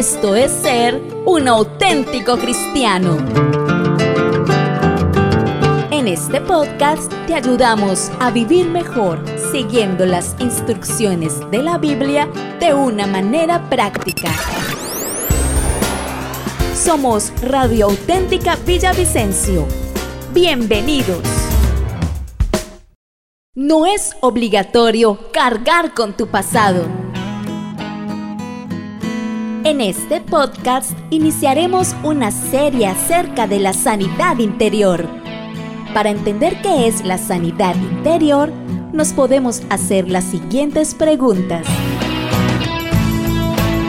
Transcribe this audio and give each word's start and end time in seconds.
Esto 0.00 0.34
es 0.34 0.50
ser 0.50 0.98
un 1.26 1.46
auténtico 1.46 2.38
cristiano. 2.38 3.18
En 5.90 6.08
este 6.08 6.40
podcast 6.40 7.12
te 7.26 7.34
ayudamos 7.34 8.10
a 8.18 8.30
vivir 8.30 8.66
mejor 8.66 9.22
siguiendo 9.52 10.06
las 10.06 10.36
instrucciones 10.38 11.38
de 11.50 11.62
la 11.62 11.76
Biblia 11.76 12.30
de 12.60 12.72
una 12.72 13.06
manera 13.06 13.68
práctica. 13.68 14.30
Somos 16.74 17.30
Radio 17.42 17.84
Auténtica 17.90 18.56
Villavicencio. 18.64 19.66
Bienvenidos. 20.32 21.20
No 23.54 23.84
es 23.84 24.16
obligatorio 24.22 25.30
cargar 25.30 25.92
con 25.92 26.14
tu 26.14 26.26
pasado. 26.26 26.86
En 29.62 29.82
este 29.82 30.22
podcast 30.22 30.92
iniciaremos 31.10 31.94
una 32.02 32.30
serie 32.30 32.86
acerca 32.86 33.46
de 33.46 33.58
la 33.58 33.74
sanidad 33.74 34.38
interior. 34.38 35.06
Para 35.92 36.08
entender 36.08 36.62
qué 36.62 36.86
es 36.86 37.04
la 37.04 37.18
sanidad 37.18 37.74
interior, 37.76 38.50
nos 38.94 39.12
podemos 39.12 39.60
hacer 39.68 40.08
las 40.08 40.24
siguientes 40.24 40.94
preguntas. 40.94 41.66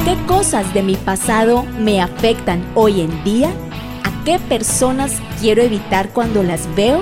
¿Qué 0.03 0.17
cosas 0.27 0.73
de 0.73 0.83
mi 0.83 0.97
pasado 0.97 1.63
me 1.79 2.01
afectan 2.01 2.69
hoy 2.75 2.99
en 2.99 3.23
día? 3.23 3.51
¿A 4.03 4.25
qué 4.25 4.39
personas 4.39 5.21
quiero 5.39 5.61
evitar 5.61 6.09
cuando 6.09 6.43
las 6.43 6.67
veo? 6.75 7.01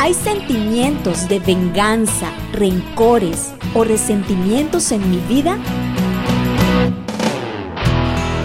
¿Hay 0.00 0.14
sentimientos 0.14 1.28
de 1.28 1.38
venganza, 1.38 2.32
rencores 2.52 3.54
o 3.72 3.84
resentimientos 3.84 4.90
en 4.90 5.08
mi 5.10 5.18
vida? 5.28 5.58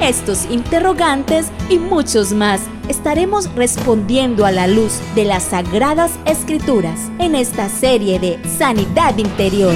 Estos 0.06 0.46
interrogantes 0.52 1.48
y 1.68 1.80
muchos 1.80 2.32
más 2.32 2.62
estaremos 2.88 3.52
respondiendo 3.56 4.46
a 4.46 4.52
la 4.52 4.68
luz 4.68 5.00
de 5.16 5.26
las 5.26 5.46
sagradas 5.46 6.12
escrituras 6.28 7.10
en 7.18 7.34
esta 7.34 7.70
serie 7.70 8.20
de 8.20 8.38
Sanidad 8.48 9.18
Interior. 9.18 9.74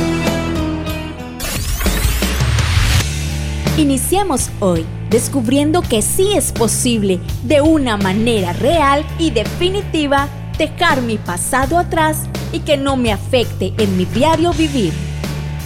Iniciamos 3.76 4.52
hoy 4.60 4.86
descubriendo 5.10 5.82
que 5.82 6.04
sí 6.04 6.34
es 6.36 6.52
posible 6.52 7.20
de 7.42 7.62
una 7.62 7.98
manera 7.98 8.54
real 8.54 9.04
y 9.18 9.32
definitiva 9.32 10.30
dejar 10.60 11.02
mi 11.02 11.18
pasado 11.18 11.76
atrás 11.76 12.30
y 12.52 12.60
que 12.60 12.78
no 12.78 12.98
me 12.98 13.12
afecte 13.12 13.74
en 13.80 13.98
mi 13.98 14.06
diario 14.06 14.54
vivir. 14.54 14.94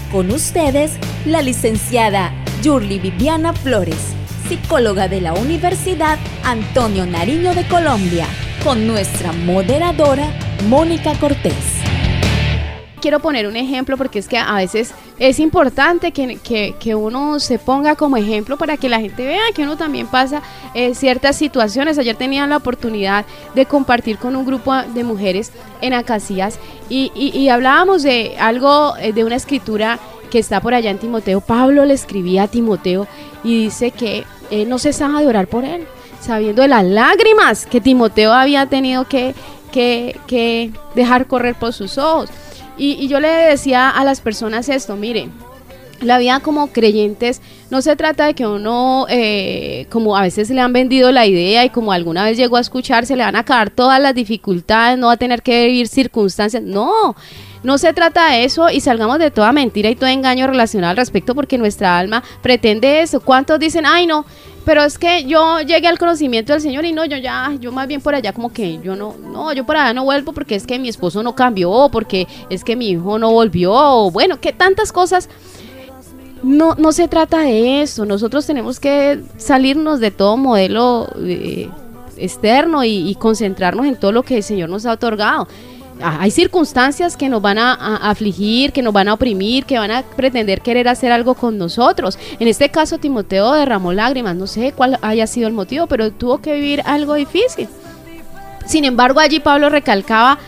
Con 0.09 0.31
ustedes, 0.31 0.93
la 1.25 1.41
licenciada 1.41 2.31
Yurli 2.61 2.99
Viviana 2.99 3.51
Flores, 3.51 4.13
psicóloga 4.53 5.07
de 5.07 5.19
la 5.19 5.33
Universidad 5.33 6.19
Antonio 6.43 7.07
Nariño 7.07 7.55
de 7.55 7.67
Colombia, 7.67 8.27
con 8.63 8.85
nuestra 8.85 9.31
moderadora 9.31 10.27
Mónica 10.67 11.15
Cortés 11.19 11.81
quiero 13.01 13.19
poner 13.19 13.47
un 13.47 13.57
ejemplo 13.57 13.97
porque 13.97 14.19
es 14.19 14.29
que 14.29 14.37
a 14.37 14.53
veces 14.53 14.93
es 15.19 15.37
importante 15.39 16.13
que, 16.13 16.95
uno 16.95 17.37
se 17.41 17.59
ponga 17.59 17.97
como 17.97 18.15
ejemplo 18.15 18.55
para 18.55 18.77
que 18.77 18.87
la 18.87 19.01
gente 19.01 19.25
vea 19.25 19.41
que 19.53 19.63
uno 19.63 19.75
también 19.75 20.07
pasa 20.07 20.41
eh, 20.73 20.95
ciertas 20.95 21.35
situaciones. 21.35 21.97
Ayer 21.97 22.15
tenía 22.15 22.47
la 22.47 22.55
oportunidad 22.55 23.25
de 23.55 23.65
compartir 23.65 24.17
con 24.17 24.37
un 24.37 24.45
grupo 24.45 24.73
de 24.73 25.03
mujeres 25.03 25.51
en 25.81 25.93
Acacias 25.93 26.59
y, 26.87 27.49
hablábamos 27.49 28.03
de 28.03 28.37
algo, 28.39 28.95
eh, 28.95 29.11
de 29.11 29.25
una 29.25 29.35
escritura 29.35 29.99
que 30.31 30.39
está 30.39 30.61
por 30.61 30.73
allá 30.73 30.89
en 30.89 30.97
Timoteo. 30.97 31.41
Pablo 31.41 31.83
le 31.83 31.95
escribía 31.95 32.43
a 32.43 32.47
Timoteo 32.47 33.05
y 33.43 33.65
dice 33.65 33.91
que 33.91 34.23
eh, 34.51 34.65
no 34.65 34.79
cesaba 34.79 35.21
de 35.21 35.27
orar 35.27 35.47
por 35.47 35.65
él, 35.65 35.85
sabiendo 36.21 36.61
de 36.61 36.67
las 36.67 36.83
lágrimas 36.83 37.65
que 37.65 37.81
Timoteo 37.81 38.33
había 38.33 38.65
tenido 38.67 39.07
que, 39.07 39.35
que 39.71 40.71
dejar 40.95 41.27
correr 41.27 41.55
por 41.55 41.73
sus 41.73 41.97
ojos. 41.97 42.29
Y, 42.77 43.07
yo 43.07 43.19
le 43.19 43.27
decía 43.27 43.89
a 43.89 44.03
las 44.03 44.21
personas 44.21 44.69
esto, 44.69 44.95
mire, 44.95 45.29
la 46.05 46.17
vida 46.17 46.39
como 46.39 46.67
creyentes 46.67 47.41
no 47.69 47.81
se 47.81 47.95
trata 47.95 48.25
de 48.25 48.33
que 48.33 48.45
uno, 48.45 49.05
eh, 49.09 49.87
como 49.89 50.15
a 50.15 50.21
veces 50.21 50.49
le 50.49 50.61
han 50.61 50.73
vendido 50.73 51.11
la 51.11 51.25
idea 51.25 51.65
y 51.65 51.69
como 51.69 51.91
alguna 51.91 52.23
vez 52.23 52.37
llegó 52.37 52.57
a 52.57 52.61
escuchar, 52.61 53.05
se 53.05 53.15
le 53.15 53.23
van 53.23 53.35
a 53.35 53.39
acabar 53.39 53.69
todas 53.69 53.99
las 53.99 54.13
dificultades, 54.13 54.97
no 54.97 55.07
va 55.07 55.13
a 55.13 55.17
tener 55.17 55.41
que 55.41 55.65
vivir 55.65 55.87
circunstancias. 55.87 56.61
No, 56.61 57.15
no 57.63 57.77
se 57.77 57.93
trata 57.93 58.31
de 58.31 58.43
eso 58.43 58.69
y 58.69 58.81
salgamos 58.81 59.19
de 59.19 59.31
toda 59.31 59.51
mentira 59.53 59.89
y 59.89 59.95
todo 59.95 60.09
engaño 60.09 60.47
relacionado 60.47 60.91
al 60.91 60.97
respecto 60.97 61.33
porque 61.33 61.57
nuestra 61.57 61.97
alma 61.97 62.23
pretende 62.41 63.01
eso. 63.01 63.21
¿Cuántos 63.21 63.59
dicen, 63.59 63.85
ay 63.85 64.05
no, 64.05 64.25
pero 64.65 64.83
es 64.83 64.97
que 64.97 65.25
yo 65.25 65.59
llegué 65.61 65.87
al 65.87 65.97
conocimiento 65.97 66.53
del 66.53 66.61
Señor 66.61 66.85
y 66.85 66.93
no, 66.93 67.05
yo 67.05 67.17
ya, 67.17 67.53
yo 67.59 67.71
más 67.71 67.87
bien 67.87 68.01
por 68.01 68.15
allá 68.15 68.31
como 68.33 68.51
que 68.51 68.79
yo 68.81 68.95
no, 68.95 69.15
no, 69.17 69.51
yo 69.53 69.65
por 69.65 69.75
allá 69.75 69.93
no 69.93 70.05
vuelvo 70.05 70.31
porque 70.31 70.55
es 70.55 70.65
que 70.65 70.79
mi 70.79 70.89
esposo 70.89 71.21
no 71.21 71.35
cambió, 71.35 71.89
porque 71.91 72.27
es 72.49 72.63
que 72.63 72.75
mi 72.75 72.89
hijo 72.89 73.19
no 73.19 73.31
volvió, 73.31 74.09
bueno, 74.11 74.39
que 74.39 74.53
tantas 74.53 74.91
cosas. 74.91 75.29
No, 76.43 76.75
no 76.75 76.91
se 76.91 77.07
trata 77.07 77.39
de 77.39 77.81
eso, 77.81 78.05
nosotros 78.05 78.45
tenemos 78.45 78.79
que 78.79 79.21
salirnos 79.37 79.99
de 79.99 80.11
todo 80.11 80.35
modelo 80.37 81.09
eh, 81.17 81.69
externo 82.17 82.83
y 82.83 83.15
concentrarnos 83.15 83.85
en 83.85 83.95
todo 83.95 84.11
lo 84.11 84.23
que 84.23 84.37
el 84.37 84.43
Señor 84.43 84.69
nos 84.69 84.85
ha 84.85 84.91
otorgado 84.91 85.47
hay 86.01 86.31
circunstancias 86.31 87.15
que 87.15 87.29
nos 87.29 87.41
van 87.41 87.57
a, 87.57 87.97
afligir, 88.09 88.71
que 88.71 88.81
nos 88.81 88.93
van 88.93 89.07
a 89.07 89.13
oprimir, 89.13 89.65
que 89.65 89.77
van 89.77 89.91
a 89.91 90.01
pretender 90.03 90.61
querer 90.61 90.87
hacer 90.87 91.11
algo 91.11 91.35
con 91.35 91.57
nosotros. 91.57 92.17
En 92.39 92.47
este 92.47 92.69
caso, 92.69 92.97
Timoteo 92.97 93.53
derramó 93.53 93.93
lágrimas, 93.93 94.35
no 94.35 94.47
sé 94.47 94.73
cuál 94.75 94.97
haya 95.01 95.27
sido 95.27 95.47
el 95.47 95.53
motivo, 95.53 95.87
pero 95.87 96.11
tuvo 96.11 96.39
que 96.39 96.55
vivir 96.55 96.81
algo 96.85 97.13
difícil. 97.13 97.67
Sin 98.65 98.85
embargo, 98.85 99.19
allí 99.19 99.39
Pablo 99.39 99.69
recalcaba 99.69 100.39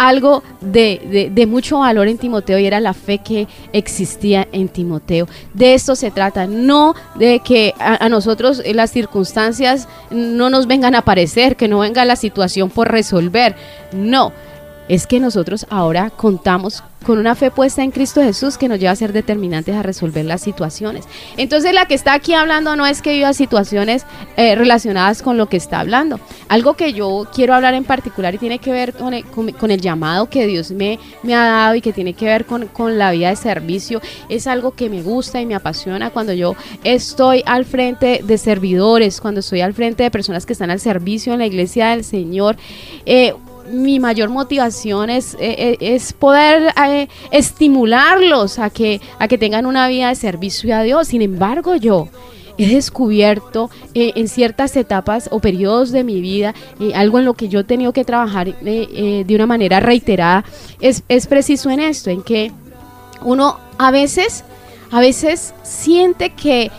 algo 0.00 0.42
de, 0.62 1.46
mucho 1.46 1.80
valor 1.80 2.08
en 2.08 2.16
Timoteo 2.16 2.58
y 2.58 2.66
era 2.66 2.80
la 2.80 2.94
fe 2.94 3.18
que 3.18 3.46
existía 3.74 4.48
en 4.50 4.68
Timoteo. 4.68 5.28
De 5.52 5.74
esto 5.74 5.94
se 5.94 6.10
trata, 6.10 6.46
no 6.46 6.94
de 7.16 7.40
que 7.40 7.74
a, 7.78 8.02
a, 8.06 8.08
nosotros 8.08 8.62
las 8.72 8.90
circunstancias 8.90 9.88
no 10.10 10.48
nos 10.48 10.66
vengan 10.66 10.94
a 10.94 11.00
aparecer, 11.00 11.54
que 11.54 11.68
no 11.68 11.80
venga 11.80 12.06
la 12.06 12.16
situación 12.16 12.70
por 12.70 12.90
resolver, 12.90 13.54
no 13.92 14.32
es 14.90 15.06
que 15.06 15.20
nosotros 15.20 15.66
ahora 15.70 16.10
contamos 16.10 16.82
con 17.06 17.18
una 17.18 17.36
fe 17.36 17.52
puesta 17.52 17.84
en 17.84 17.92
Cristo 17.92 18.22
Jesús 18.22 18.58
que 18.58 18.68
nos 18.68 18.80
lleva 18.80 18.90
a 18.90 18.96
ser 18.96 19.12
determinantes 19.12 19.76
a 19.76 19.84
resolver 19.84 20.24
las 20.24 20.40
situaciones. 20.40 21.04
Entonces 21.36 21.72
la 21.72 21.86
que 21.86 21.94
está 21.94 22.12
aquí 22.12 22.34
hablando 22.34 22.74
no 22.74 22.84
es 22.84 23.00
que 23.00 23.12
viva 23.12 23.32
situaciones 23.32 24.04
eh, 24.36 24.56
relacionadas 24.56 25.22
con 25.22 25.38
lo 25.38 25.46
que 25.46 25.56
está 25.56 25.78
hablando. 25.78 26.18
Algo 26.48 26.74
que 26.74 26.92
yo 26.92 27.28
quiero 27.32 27.54
hablar 27.54 27.74
en 27.74 27.84
particular 27.84 28.34
y 28.34 28.38
tiene 28.38 28.58
que 28.58 28.72
ver 28.72 28.92
con 28.92 29.14
el, 29.14 29.80
llamado 29.80 30.28
que 30.28 30.44
Dios 30.48 30.72
me, 30.72 30.98
me, 31.22 31.36
ha 31.36 31.44
dado 31.44 31.76
y 31.76 31.80
que 31.80 31.92
tiene 31.92 32.14
que 32.14 32.24
ver 32.24 32.44
con, 32.44 32.66
con 32.66 32.98
la 32.98 33.12
vida 33.12 33.28
de 33.28 33.36
servicio, 33.36 34.02
es 34.28 34.48
algo 34.48 34.72
que 34.72 34.90
me 34.90 35.02
gusta 35.02 35.40
y 35.40 35.46
me 35.46 35.54
apasiona 35.54 36.10
cuando 36.10 36.32
yo 36.32 36.56
estoy 36.82 37.44
al 37.46 37.64
frente 37.64 38.22
de 38.24 38.38
servidores, 38.38 39.20
cuando 39.20 39.38
estoy 39.38 39.60
al 39.60 39.72
frente 39.72 40.02
de 40.02 40.10
personas 40.10 40.46
que 40.46 40.52
están 40.52 40.70
al 40.70 40.80
servicio 40.80 41.32
en 41.32 41.38
la 41.38 41.46
iglesia 41.46 41.90
del 41.90 42.02
Señor. 42.02 42.56
Eh, 43.06 43.34
mi 43.70 44.00
mayor 44.00 44.28
motivación 44.28 45.10
es, 45.10 45.34
eh, 45.34 45.38
eh, 45.40 45.76
es 45.80 46.12
poder 46.12 46.72
eh, 46.86 47.08
estimularlos 47.30 48.58
a 48.58 48.70
que, 48.70 49.00
a 49.18 49.28
que 49.28 49.38
tengan 49.38 49.66
una 49.66 49.88
vida 49.88 50.08
de 50.08 50.14
servicio 50.14 50.74
a 50.76 50.82
Dios. 50.82 51.08
Sin 51.08 51.22
embargo, 51.22 51.76
yo 51.76 52.08
he 52.58 52.68
descubierto 52.68 53.70
en 53.94 54.28
ciertas 54.28 54.76
etapas 54.76 55.28
o 55.32 55.40
periodos 55.40 55.92
de 55.92 56.04
mi 56.04 56.20
vida 56.20 56.54
algo 56.94 57.18
en 57.18 57.24
lo 57.24 57.32
que 57.32 57.48
yo 57.48 57.60
he 57.60 57.64
tenido 57.64 57.94
que 57.94 58.04
trabajar 58.04 58.54
de 58.60 59.26
una 59.30 59.46
manera 59.46 59.80
reiterada. 59.80 60.44
Es, 60.78 61.02
es 61.08 61.26
preciso 61.26 61.70
en 61.70 61.80
esto, 61.80 62.10
en 62.10 62.22
que 62.22 62.52
uno 63.22 63.58
a 63.78 63.90
veces, 63.90 64.44
a 64.90 65.00
veces 65.00 65.54
siente 65.62 66.34
que 66.34 66.70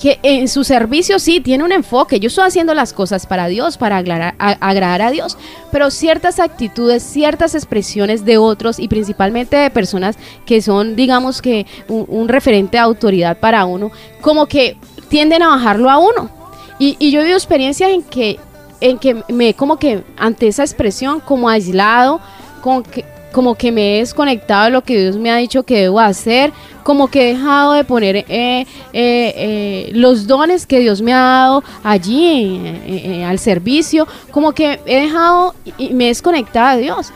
que 0.00 0.18
en 0.22 0.48
su 0.48 0.64
servicio 0.64 1.18
sí 1.18 1.40
tiene 1.40 1.64
un 1.64 1.72
enfoque. 1.72 2.20
Yo 2.20 2.28
estoy 2.28 2.44
haciendo 2.46 2.74
las 2.74 2.92
cosas 2.92 3.26
para 3.26 3.48
Dios, 3.48 3.76
para 3.76 3.96
agradar, 3.96 5.02
a, 5.02 5.10
Dios, 5.10 5.36
pero 5.72 5.90
ciertas 5.90 6.38
actitudes, 6.38 7.02
ciertas 7.02 7.54
expresiones 7.54 8.24
de 8.24 8.38
otros 8.38 8.78
y 8.78 8.88
principalmente 8.88 9.56
de 9.56 9.70
personas 9.70 10.16
que 10.46 10.62
son, 10.62 10.96
digamos 10.96 11.42
que, 11.42 11.66
un, 11.88 12.28
referente 12.28 12.76
de 12.76 12.82
autoridad 12.82 13.38
para 13.38 13.64
uno, 13.64 13.90
como 14.20 14.46
que 14.46 14.76
tienden 15.08 15.42
a 15.42 15.48
bajarlo 15.48 15.90
a 15.90 15.98
uno. 15.98 16.30
Y, 16.78 17.10
yo 17.10 17.20
he 17.20 17.22
vivido 17.22 17.36
experiencias 17.36 17.90
en 17.90 18.02
que, 18.02 18.38
en 18.80 18.98
que 18.98 19.22
me, 19.28 19.54
como 19.54 19.78
que 19.78 20.04
ante 20.16 20.46
esa 20.46 20.62
expresión, 20.62 21.20
como 21.20 21.48
aislado, 21.48 22.20
como 22.60 22.82
que, 22.84 23.04
como 23.32 23.54
que 23.54 23.72
me 23.72 23.96
he 23.96 23.98
desconectado 24.00 24.66
de 24.66 24.70
lo 24.70 24.82
que 24.82 24.98
Dios 24.98 25.16
me 25.16 25.30
ha 25.30 25.36
dicho 25.36 25.62
que 25.62 25.82
debo 25.82 26.00
hacer, 26.00 26.52
como 26.82 27.08
que 27.08 27.30
he 27.30 27.34
dejado 27.34 27.74
de 27.74 27.84
poner 27.84 28.16
eh, 28.16 28.24
eh, 28.28 28.66
eh, 28.92 29.90
los 29.92 30.26
dones 30.26 30.66
que 30.66 30.80
Dios 30.80 31.02
me 31.02 31.12
ha 31.12 31.20
dado 31.20 31.64
allí 31.82 33.22
al 33.26 33.38
servicio, 33.38 34.06
como 34.30 34.52
que 34.52 34.80
he 34.86 35.00
dejado 35.02 35.54
y 35.76 35.90
me 35.90 36.04
he 36.04 36.08
desconectado 36.08 36.76
de 36.76 36.84
Dios. 36.84 37.12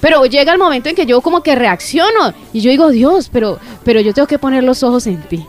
Pero 0.00 0.24
llega 0.26 0.52
el 0.52 0.58
momento 0.58 0.88
en 0.88 0.94
que 0.94 1.06
yo 1.06 1.20
como 1.20 1.42
que 1.42 1.54
reacciono 1.54 2.32
y 2.52 2.60
yo 2.60 2.70
digo, 2.70 2.90
Dios, 2.90 3.28
pero, 3.32 3.58
pero 3.84 4.00
yo 4.00 4.14
tengo 4.14 4.28
que 4.28 4.38
poner 4.38 4.64
los 4.64 4.82
ojos 4.82 5.06
en 5.06 5.22
ti. 5.22 5.46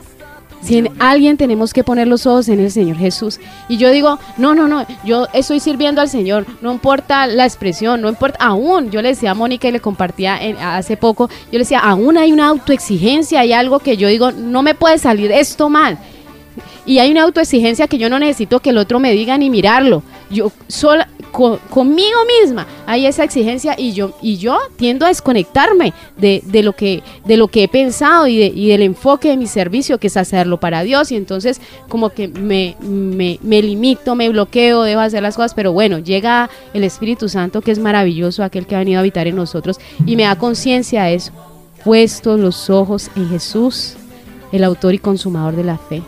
Si 0.61 0.77
en 0.77 0.89
alguien 0.99 1.37
tenemos 1.37 1.73
que 1.73 1.83
poner 1.83 2.07
los 2.07 2.25
ojos 2.25 2.49
en 2.49 2.59
el 2.59 2.71
Señor 2.71 2.97
Jesús. 2.97 3.39
Y 3.69 3.77
yo 3.77 3.91
digo, 3.91 4.19
no, 4.37 4.53
no, 4.53 4.67
no, 4.67 4.85
yo 5.05 5.27
estoy 5.33 5.59
sirviendo 5.59 6.01
al 6.01 6.09
Señor, 6.09 6.45
no 6.61 6.71
importa 6.71 7.27
la 7.27 7.45
expresión, 7.45 8.01
no 8.01 8.09
importa, 8.09 8.37
aún, 8.43 8.91
yo 8.91 9.01
le 9.01 9.09
decía 9.09 9.31
a 9.31 9.35
Mónica 9.35 9.67
y 9.67 9.71
le 9.71 9.79
compartía 9.79 10.39
hace 10.75 10.97
poco, 10.97 11.29
yo 11.29 11.53
le 11.53 11.59
decía, 11.59 11.79
aún 11.79 12.17
hay 12.17 12.31
una 12.31 12.47
autoexigencia, 12.47 13.39
hay 13.39 13.53
algo 13.53 13.79
que 13.79 13.95
yo 13.95 14.07
digo, 14.07 14.31
no 14.31 14.61
me 14.61 14.75
puede 14.75 14.97
salir 14.97 15.31
esto 15.31 15.69
mal. 15.69 15.97
Y 16.85 16.99
hay 16.99 17.11
una 17.11 17.23
autoexigencia 17.23 17.87
que 17.87 17.97
yo 17.97 18.09
no 18.09 18.19
necesito 18.19 18.59
que 18.59 18.71
el 18.71 18.77
otro 18.77 18.99
me 18.99 19.11
diga 19.11 19.37
ni 19.37 19.49
mirarlo. 19.49 20.03
Yo 20.29 20.51
sola, 20.67 21.07
conmigo 21.31 22.17
misma 22.41 22.67
hay 22.85 23.05
esa 23.05 23.23
exigencia 23.23 23.75
y 23.77 23.93
yo, 23.93 24.13
y 24.21 24.37
yo 24.37 24.57
tiendo 24.77 25.05
a 25.05 25.09
desconectarme 25.09 25.93
de, 26.17 26.41
lo, 26.63 26.73
que, 26.73 27.03
de 27.25 27.37
lo 27.37 27.47
que 27.47 27.63
he 27.63 27.67
pensado 27.67 28.27
y, 28.27 28.41
y, 28.41 28.69
del 28.69 28.81
enfoque 28.81 29.29
de 29.29 29.37
mi 29.37 29.47
servicio, 29.47 29.97
que 29.97 30.07
es 30.07 30.17
hacerlo 30.17 30.59
para 30.59 30.83
Dios. 30.83 31.11
Y 31.11 31.15
entonces 31.15 31.61
como 31.87 32.09
que 32.09 32.27
me, 32.27 32.75
me, 32.81 33.39
me 33.41 33.61
limito, 33.61 34.15
me 34.15 34.29
bloqueo, 34.29 34.83
debo 34.83 35.01
hacer 35.01 35.23
las 35.23 35.35
cosas, 35.35 35.53
pero 35.53 35.71
bueno, 35.71 35.99
llega 35.99 36.49
el 36.73 36.83
Espíritu 36.83 37.29
Santo 37.29 37.61
que 37.61 37.71
es 37.71 37.79
maravilloso, 37.79 38.43
aquel 38.43 38.65
que 38.65 38.75
ha 38.75 38.79
venido 38.79 38.99
a 38.99 39.01
habitar 39.01 39.27
en 39.27 39.35
nosotros 39.35 39.79
y 40.05 40.15
me 40.15 40.23
da 40.23 40.35
conciencia 40.37 41.03
de 41.03 41.15
eso. 41.15 41.31
Puesto 41.83 42.37
los 42.37 42.69
ojos 42.69 43.09
en 43.15 43.29
Jesús, 43.29 43.95
el 44.51 44.63
autor 44.63 44.93
y 44.93 44.99
consumador 44.99 45.55
de 45.55 45.63
la 45.63 45.77
fe 45.77 46.01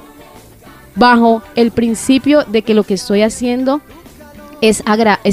bajo 0.95 1.41
el 1.55 1.71
principio 1.71 2.43
de 2.43 2.63
que 2.63 2.73
lo 2.73 2.83
que 2.83 2.95
estoy 2.95 3.21
haciendo 3.21 3.81
es, 4.61 4.83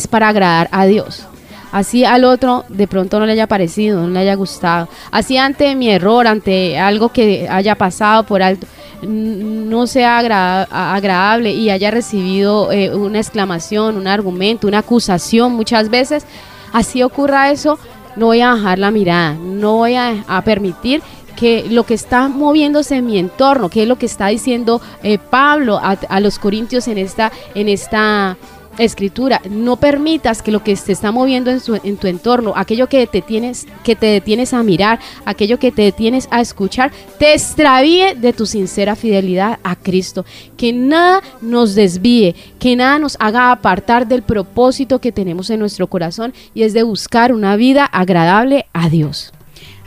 para 0.09 0.29
agradar 0.29 0.69
a 0.73 0.87
Dios. 0.87 1.27
Así 1.71 2.05
al 2.05 2.25
otro 2.25 2.65
de 2.69 2.87
pronto 2.87 3.21
no 3.21 3.27
le 3.27 3.33
haya 3.33 3.47
parecido, 3.47 4.01
no 4.01 4.09
le 4.09 4.21
haya 4.21 4.35
gustado. 4.35 4.89
Así 5.11 5.37
ante 5.37 5.75
mi 5.75 5.91
error, 5.91 6.27
ante 6.27 6.79
algo 6.79 7.11
que 7.11 7.47
haya 7.51 7.75
pasado 7.75 8.25
por 8.25 8.43
alto, 8.43 8.67
no 9.03 9.87
sea 9.87 10.19
agradable 10.19 11.53
y 11.53 11.69
haya 11.69 11.91
recibido 11.91 12.73
eh, 12.73 12.95
una 12.95 13.19
exclamación, 13.19 13.99
un 13.99 14.07
argumento, 14.07 14.67
una 14.67 14.79
acusación 14.79 15.53
muchas 15.53 15.91
veces. 15.91 16.25
Así 16.73 17.03
ocurra 17.03 17.51
eso, 17.51 17.79
no 18.17 18.27
voy 18.27 18.41
a 18.41 18.55
bajar 18.55 18.79
la 18.79 18.91
mirada, 18.91 19.35
no 19.35 19.77
voy 19.77 19.95
a, 19.95 20.25
a 20.27 20.43
permitir 20.43 21.03
que 21.39 21.67
lo 21.71 21.85
que 21.85 21.95
está 21.95 22.27
moviéndose 22.27 22.97
en 22.97 23.07
mi 23.07 23.17
entorno, 23.17 23.69
que 23.69 23.83
es 23.83 23.89
lo 23.89 23.97
que 23.97 24.07
está 24.07 24.27
diciendo 24.27 24.81
eh, 25.05 25.19
Pablo 25.19 25.79
a, 25.81 26.21
los 26.21 26.41
corintios 26.41 26.89
en 26.89 26.99
esta, 26.99 27.31
en 27.55 27.69
esta 27.69 28.37
escritura. 28.79 29.41
No 29.51 29.77
permitas 29.77 30.43
que 30.43 30.51
lo 30.51 30.63
que 30.63 30.77
se 30.77 30.93
está 30.93 31.13
moviendo 31.13 31.51
en, 31.51 31.61
en, 31.85 31.97
tu 31.97 32.07
entorno, 32.07 32.53
aquello 32.57 32.89
que 32.89 33.07
te 33.07 33.23
tienes, 33.23 33.67
que 33.85 33.97
te 33.97 34.07
detienes 34.07 34.55
a 34.55 34.63
mirar, 34.63 34.99
aquello 35.25 35.59
que 35.59 35.73
te 35.73 35.83
detienes 35.83 36.29
a 36.31 36.41
escuchar, 36.41 36.93
te 37.19 37.35
extravíe 37.35 38.15
de 38.17 38.33
tu 38.33 38.47
sincera 38.47 38.97
fidelidad 38.97 39.59
a 39.63 39.77
Cristo. 39.77 40.25
Que 40.57 40.73
nada 40.73 41.23
nos 41.41 41.75
desvíe, 41.75 42.35
que 42.59 42.77
nada 42.77 42.99
nos 42.99 43.17
haga 43.21 43.53
apartar 43.53 44.07
del 44.07 44.23
propósito 44.23 45.01
que 45.01 45.13
tenemos 45.13 45.51
en 45.51 45.61
nuestro 45.61 45.87
corazón 45.87 46.33
y 46.55 46.63
es 46.63 46.73
de 46.73 46.83
buscar 46.83 47.33
una 47.33 47.57
vida 47.57 47.85
agradable 47.85 48.67
a 48.73 48.89
Dios. 48.89 49.33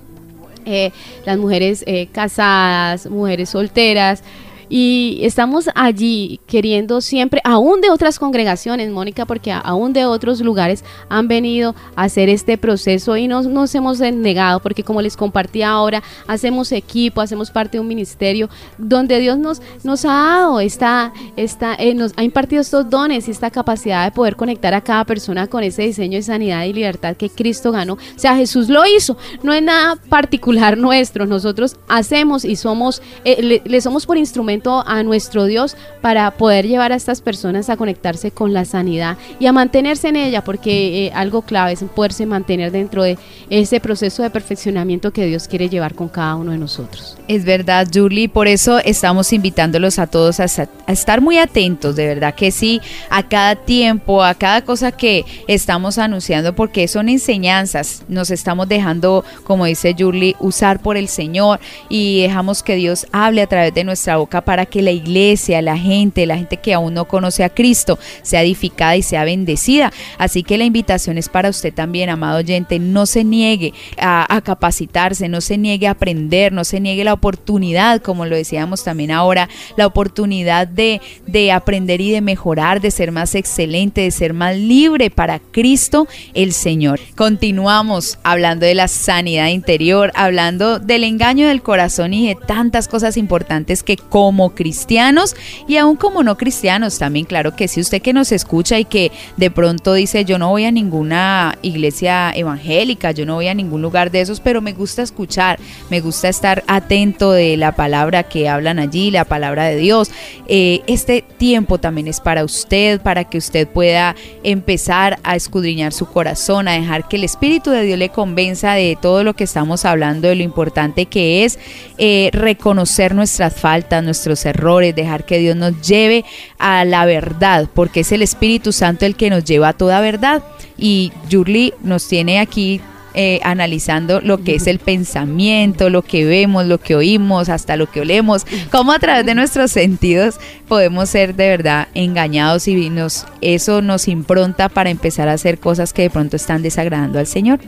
eh, 0.65 0.91
las 1.25 1.37
mujeres 1.37 1.83
eh, 1.87 2.07
casadas, 2.11 3.09
mujeres 3.09 3.49
solteras, 3.49 4.23
y 4.69 5.19
estamos 5.23 5.67
allí 5.73 6.39
queriendo 6.45 7.01
siempre, 7.01 7.41
aún 7.43 7.81
de 7.81 7.89
otras 7.89 8.19
congregaciones, 8.19 8.91
Mónica, 8.91 9.25
porque 9.25 9.51
aún 9.51 9.93
de 9.93 10.05
otros 10.05 10.41
lugares 10.41 10.83
han 11.09 11.27
venido 11.27 11.73
a 11.95 12.03
hacer 12.03 12.29
este 12.29 12.57
proceso 12.57 13.17
y 13.17 13.27
nos, 13.27 13.47
nos 13.47 13.73
hemos 13.73 13.99
negado, 13.99 14.59
porque 14.59 14.83
como 14.83 15.01
les 15.01 15.17
compartí 15.17 15.63
ahora, 15.63 16.03
hacemos 16.27 16.71
equipo, 16.71 17.19
hacemos 17.19 17.49
parte 17.49 17.77
de 17.77 17.81
un 17.81 17.87
ministerio 17.87 18.47
donde 18.77 19.19
Dios 19.19 19.39
nos, 19.39 19.59
nos 19.83 20.05
ha 20.05 20.09
dado, 20.09 20.59
esta, 20.59 21.13
esta, 21.35 21.73
eh, 21.75 21.95
nos 21.95 22.13
ha 22.15 22.23
impartido 22.23 22.61
estos 22.61 22.87
dones 22.89 23.27
y 23.27 23.31
esta 23.31 23.49
capacidad 23.49 24.05
de 24.05 24.11
poder 24.11 24.35
conectar 24.35 24.75
a 24.75 24.81
cada 24.81 25.03
persona 25.03 25.47
con 25.47 25.63
ese 25.63 25.81
diseño 25.81 26.17
de 26.17 26.23
sanidad 26.23 26.65
y 26.65 26.73
libertad 26.73 27.17
que 27.17 27.29
Cristo 27.29 27.71
ganó. 27.71 27.93
O 27.93 28.19
sea, 28.19 28.35
Jesús 28.35 28.69
lo 28.69 28.85
hizo, 28.85 29.17
no 29.41 29.51
es 29.51 29.63
nada 29.63 29.95
particular 29.95 30.77
nuestro, 30.77 31.25
nosotros 31.25 31.77
hacemos 31.87 32.45
y 32.45 32.55
somos, 32.55 33.01
eh, 33.25 33.61
le 33.65 33.81
somos 33.81 34.05
por 34.05 34.17
instrumento 34.17 34.58
a 34.65 35.03
nuestro 35.03 35.45
Dios 35.45 35.75
para 36.01 36.31
poder 36.31 36.67
llevar 36.67 36.91
a 36.91 36.95
estas 36.95 37.21
personas 37.21 37.69
a 37.69 37.77
conectarse 37.77 38.31
con 38.31 38.53
la 38.53 38.65
sanidad 38.65 39.17
y 39.39 39.45
a 39.45 39.53
mantenerse 39.53 40.09
en 40.09 40.15
ella, 40.15 40.43
porque 40.43 41.07
eh, 41.07 41.11
algo 41.13 41.41
clave 41.41 41.73
es 41.73 41.83
poderse 41.95 42.25
mantener 42.25 42.71
dentro 42.71 43.03
de 43.03 43.17
ese 43.49 43.79
proceso 43.79 44.23
de 44.23 44.29
perfeccionamiento 44.29 45.11
que 45.11 45.25
Dios 45.25 45.47
quiere 45.47 45.69
llevar 45.69 45.95
con 45.95 46.09
cada 46.09 46.35
uno 46.35 46.51
de 46.51 46.57
nosotros. 46.57 47.17
Es 47.27 47.45
verdad, 47.45 47.87
Julie, 47.93 48.29
por 48.29 48.47
eso 48.47 48.79
estamos 48.79 49.31
invitándolos 49.33 49.99
a 49.99 50.07
todos 50.07 50.39
a, 50.39 50.45
a 50.45 50.91
estar 50.91 51.21
muy 51.21 51.37
atentos, 51.37 51.95
de 51.95 52.07
verdad 52.07 52.35
que 52.35 52.51
sí, 52.51 52.81
a 53.09 53.23
cada 53.23 53.55
tiempo, 53.55 54.23
a 54.23 54.33
cada 54.33 54.61
cosa 54.63 54.91
que 54.91 55.25
estamos 55.47 55.97
anunciando, 55.97 56.53
porque 56.55 56.87
son 56.87 57.09
enseñanzas, 57.09 58.03
nos 58.07 58.31
estamos 58.31 58.67
dejando, 58.67 59.23
como 59.43 59.65
dice 59.65 59.95
Julie, 59.97 60.35
usar 60.39 60.81
por 60.81 60.97
el 60.97 61.07
Señor 61.07 61.59
y 61.89 62.21
dejamos 62.21 62.63
que 62.63 62.75
Dios 62.75 63.07
hable 63.11 63.41
a 63.41 63.47
través 63.47 63.73
de 63.73 63.83
nuestra 63.83 64.17
boca 64.17 64.41
para 64.49 64.65
que 64.65 64.81
la 64.81 64.89
iglesia, 64.89 65.61
la 65.61 65.77
gente, 65.77 66.25
la 66.25 66.35
gente 66.35 66.57
que 66.57 66.73
aún 66.73 66.95
no 66.95 67.05
conoce 67.05 67.43
a 67.43 67.49
Cristo, 67.49 67.99
sea 68.23 68.41
edificada 68.41 68.97
y 68.97 69.03
sea 69.03 69.23
bendecida. 69.23 69.93
Así 70.17 70.41
que 70.41 70.57
la 70.57 70.63
invitación 70.63 71.19
es 71.19 71.29
para 71.29 71.51
usted 71.51 71.71
también, 71.71 72.09
amado 72.09 72.39
oyente, 72.39 72.79
no 72.79 73.05
se 73.05 73.23
niegue 73.23 73.75
a, 73.99 74.41
capacitarse, 74.43 75.29
no 75.29 75.39
se 75.41 75.59
niegue 75.59 75.85
a 75.85 75.91
aprender, 75.91 76.51
no 76.51 76.63
se 76.63 76.79
niegue 76.79 77.03
la 77.03 77.13
oportunidad, 77.13 78.01
como 78.01 78.25
lo 78.25 78.35
decíamos 78.35 78.83
también 78.83 79.11
ahora, 79.11 79.49
la 79.77 79.85
oportunidad 79.85 80.67
de, 80.67 80.99
de 81.27 81.51
aprender 81.51 82.01
y 82.01 82.09
de 82.09 82.21
mejorar, 82.21 82.81
de 82.81 82.89
ser 82.89 83.11
más 83.11 83.35
excelente, 83.35 84.01
de 84.01 84.09
ser 84.09 84.33
más 84.33 84.57
libre 84.57 85.11
para 85.11 85.37
Cristo 85.37 86.07
el 86.33 86.53
Señor. 86.53 86.99
Continuamos 87.15 88.17
hablando 88.23 88.65
de 88.65 88.73
la 88.73 88.87
sanidad 88.87 89.49
interior, 89.49 90.11
hablando 90.15 90.79
del 90.79 91.03
engaño 91.03 91.47
del 91.47 91.61
corazón 91.61 92.15
y 92.15 92.29
de 92.29 92.33
tantas 92.33 92.87
cosas 92.87 93.15
importantes 93.15 93.83
que 93.83 93.95
como 93.95 94.38
cristianos 94.47 95.35
y 95.67 95.75
aún 95.75 95.97
como 95.97 96.23
no 96.23 96.37
cristianos 96.37 96.97
también, 96.97 97.25
claro 97.25 97.55
que 97.55 97.67
si 97.67 97.81
usted 97.81 98.01
que 98.01 98.13
nos 98.13 98.31
escucha 98.31 98.79
y 98.79 98.85
que 98.85 99.11
de 99.35 99.51
pronto 99.51 99.93
dice 99.93 100.23
yo 100.23 100.39
no 100.39 100.49
voy 100.49 100.63
a 100.63 100.71
ninguna 100.71 101.57
iglesia 101.61 102.31
evangélica, 102.33 103.11
yo 103.11 103.25
no 103.25 103.35
voy 103.35 103.49
a 103.49 103.53
ningún 103.53 103.81
lugar 103.81 104.11
de 104.11 104.21
esos, 104.21 104.39
pero 104.39 104.61
me 104.61 104.71
gusta 104.71 105.01
escuchar, 105.01 105.59
me 105.89 105.99
gusta 105.99 106.29
estar 106.29 106.63
atento 106.67 107.31
de 107.31 107.57
la 107.57 107.73
palabra 107.73 108.23
que 108.23 108.47
hablan 108.47 108.79
allí, 108.79 109.11
la 109.11 109.25
palabra 109.25 109.65
de 109.65 109.75
Dios. 109.75 110.11
Eh, 110.47 110.81
este 110.87 111.21
tiempo 111.21 111.79
también 111.79 112.07
es 112.07 112.19
para 112.19 112.43
usted, 112.43 113.01
para 113.01 113.23
que 113.23 113.37
usted 113.37 113.67
pueda 113.67 114.15
empezar 114.43 115.19
a 115.23 115.35
escudriñar 115.35 115.93
su 115.93 116.05
corazón, 116.05 116.67
a 116.67 116.73
dejar 116.73 117.07
que 117.07 117.17
el 117.17 117.23
Espíritu 117.23 117.71
de 117.71 117.83
Dios 117.83 117.99
le 117.99 118.09
convenza 118.09 118.73
de 118.73 118.97
todo 119.01 119.23
lo 119.23 119.33
que 119.33 119.43
estamos 119.43 119.85
hablando, 119.85 120.27
de 120.27 120.35
lo 120.35 120.43
importante 120.43 121.07
que 121.07 121.43
es 121.43 121.59
eh, 121.97 122.29
reconocer 122.33 123.15
nuestras 123.15 123.53
faltas, 123.53 124.03
nuestros 124.03 124.28
errores, 124.45 124.95
dejar 124.95 125.25
que 125.25 125.39
Dios 125.39 125.55
nos 125.55 125.81
lleve 125.81 126.25
a 126.57 126.85
la 126.85 127.05
verdad, 127.05 127.67
porque 127.73 128.01
es 128.01 128.11
el 128.11 128.21
Espíritu 128.21 128.71
Santo 128.71 129.05
el 129.05 129.15
que 129.15 129.29
nos 129.29 129.43
lleva 129.43 129.69
a 129.69 129.73
toda 129.73 130.01
verdad. 130.01 130.43
Y 130.77 131.11
Yurli 131.29 131.73
nos 131.81 132.07
tiene 132.07 132.39
aquí 132.39 132.81
eh, 133.15 133.39
analizando 133.43 134.21
lo 134.21 134.43
que 134.43 134.53
es 134.55 134.67
el 134.67 134.77
pensamiento, 134.77 135.89
lo 135.89 136.03
que 136.03 136.25
vemos, 136.25 136.67
lo 136.67 136.79
que 136.79 136.95
oímos, 136.95 137.49
hasta 137.49 137.75
lo 137.75 137.89
que 137.89 138.01
olemos, 138.01 138.45
cómo 138.71 138.91
a 138.91 138.99
través 138.99 139.25
de 139.25 139.33
nuestros 139.33 139.71
sentidos 139.71 140.35
podemos 140.67 141.09
ser 141.09 141.33
de 141.33 141.49
verdad 141.49 141.87
engañados 141.95 142.67
y 142.67 142.89
nos, 142.91 143.25
eso 143.41 143.81
nos 143.81 144.07
impronta 144.07 144.69
para 144.69 144.91
empezar 144.91 145.27
a 145.27 145.33
hacer 145.33 145.59
cosas 145.59 145.91
que 145.91 146.03
de 146.03 146.11
pronto 146.11 146.35
están 146.35 146.61
desagradando 146.61 147.17
al 147.17 147.25
Señor. 147.25 147.59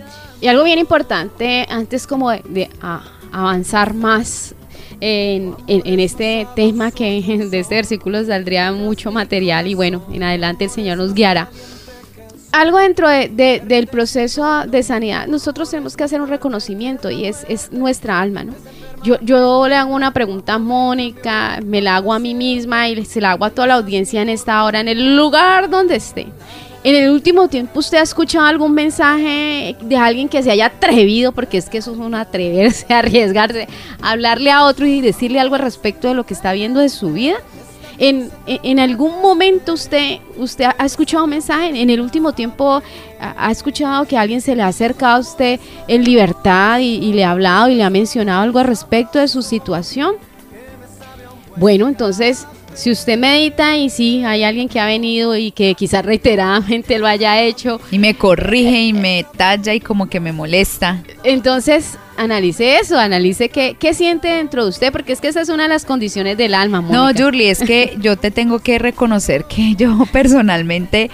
Y 0.42 0.48
algo 0.48 0.64
bien 0.64 0.78
importante, 0.78 1.66
antes 1.70 2.06
como 2.06 2.30
de, 2.30 2.70
avanzar 3.32 3.96
más 3.96 4.54
en, 5.02 6.00
este 6.00 6.48
tema 6.56 6.92
que 6.92 7.22
de 7.52 7.60
este 7.60 7.76
versículo 7.76 8.24
saldría 8.24 8.72
mucho 8.72 9.12
material 9.12 9.68
y 9.68 9.74
bueno, 9.74 10.04
en 10.12 10.24
adelante 10.24 10.66
el 10.66 10.70
Señor 10.70 10.98
nos 10.98 11.14
guiará 11.14 11.50
algo 12.52 12.80
dentro 12.80 13.08
de, 13.08 13.62
del 13.66 13.88
proceso 13.88 14.66
de 14.68 14.84
sanidad, 14.84 15.28
nosotros 15.28 15.70
tenemos 15.70 15.96
que 15.96 16.04
hacer 16.04 16.22
un 16.22 16.28
reconocimiento 16.28 17.10
y 17.10 17.26
es, 17.26 17.46
es 17.48 17.72
nuestra 17.72 18.20
alma, 18.20 18.44
¿no? 18.44 18.54
Yo, 19.04 19.18
yo 19.22 19.68
le 19.68 19.76
hago 19.76 19.96
una 19.96 20.14
pregunta 20.14 20.56
a 20.56 20.60
Mónica, 20.60 21.60
me 21.66 21.82
la 21.82 21.96
hago 21.96 22.14
a 22.14 22.20
mí 22.20 22.36
misma 22.36 22.88
y 22.88 23.04
se 23.06 23.20
la 23.20 23.32
hago 23.32 23.46
a 23.46 23.50
toda 23.50 23.68
la 23.68 23.76
audiencia 23.76 24.22
en 24.22 24.30
esta 24.30 24.64
hora, 24.64 24.80
en 24.80 24.90
el 24.90 25.16
lugar 25.16 25.70
donde 25.70 25.96
esté. 25.96 26.28
En 26.84 26.96
el 26.96 27.12
último 27.12 27.48
tiempo, 27.48 27.80
¿usted 27.80 28.00
ha 28.00 28.02
escuchado 28.02 28.46
algún 28.46 28.74
mensaje 28.74 29.76
de 29.82 29.98
alguien 29.98 30.28
que 30.28 30.42
se 30.42 30.50
haya 30.50 30.66
atrevido, 30.66 31.32
porque 31.32 31.58
es 31.58 31.70
que 31.70 31.78
eso 31.78 31.92
es 31.92 31.98
un 32.00 32.16
atreverse, 32.16 32.92
arriesgarse, 32.94 33.68
hablarle 34.02 34.50
a 34.50 34.66
otro 34.66 34.88
y 34.88 35.00
decirle 35.00 35.40
algo 35.40 35.56
al 35.56 35.62
respecto 35.62 36.08
de 36.08 36.16
lo 36.16 36.26
que 36.26 36.34
está 36.34 36.54
viendo 36.54 36.80
de 36.80 36.90
su 36.90 37.14
vida? 37.14 37.36
En, 38.00 38.80
algún 38.80 39.22
momento 39.22 39.74
usted, 39.74 40.18
usted 40.36 40.66
ha 40.76 40.86
escuchado 40.88 41.26
un 41.26 41.30
mensaje, 41.30 41.68
en 41.68 41.92
el 41.92 42.02
último 42.02 42.34
tiempo 42.34 42.82
ha 43.20 43.52
escuchado 43.52 44.06
que 44.06 44.18
alguien 44.18 44.42
se 44.42 44.56
le 44.56 44.64
ha 44.64 44.68
acercado 44.68 45.18
a 45.18 45.20
usted 45.20 45.60
en 45.88 46.04
libertad 46.04 46.80
y, 46.80 47.14
le 47.14 47.24
ha 47.24 47.30
hablado 47.30 47.70
y 47.70 47.76
le 47.76 47.84
ha 47.84 47.92
mencionado 47.92 48.42
algo 48.42 48.58
al 48.58 48.66
respecto 48.66 49.20
de 49.20 49.28
su 49.28 49.44
situación. 49.44 50.16
Bueno, 51.58 51.88
entonces 51.88 52.48
si 52.74 52.92
usted 52.92 53.18
medita 53.18 53.78
y 53.78 53.90
sí, 53.90 54.24
hay 54.24 54.44
alguien 54.44 54.70
que 54.70 54.80
ha 54.80 54.86
venido 54.86 55.36
y 55.36 55.52
que 55.52 55.76
quizás 55.76 56.06
reiteradamente 56.06 57.00
lo 57.00 57.08
haya 57.08 57.42
hecho. 57.42 57.80
Y 57.92 58.00
me 58.00 58.16
corrige 58.16 58.82
y 58.84 58.94
me 58.94 59.26
talla 59.38 59.74
y 59.74 59.80
como 59.80 60.10
que 60.10 60.20
me 60.20 60.32
molesta. 60.32 61.04
Entonces, 61.24 61.98
analice 62.18 62.78
eso, 62.78 62.98
analice 62.98 63.50
qué, 63.50 63.76
qué 63.80 63.94
siente 63.94 64.28
dentro 64.28 64.64
de 64.64 64.70
usted, 64.70 64.92
porque 64.92 65.14
es 65.14 65.22
que 65.22 65.28
esa 65.28 65.42
es 65.42 65.50
una 65.50 65.64
de 65.64 65.70
las 65.70 65.86
condiciones 65.86 66.38
del 66.38 66.54
alma. 66.54 66.82
No, 66.82 67.10
Julie, 67.16 67.50
es 67.50 67.60
que 67.60 67.96
yo 68.00 68.18
te 68.18 68.32
tengo 68.32 68.60
que 68.60 68.80
reconocer 68.80 69.46
que 69.46 69.76
yo 69.76 70.06
personalmente 70.12 71.10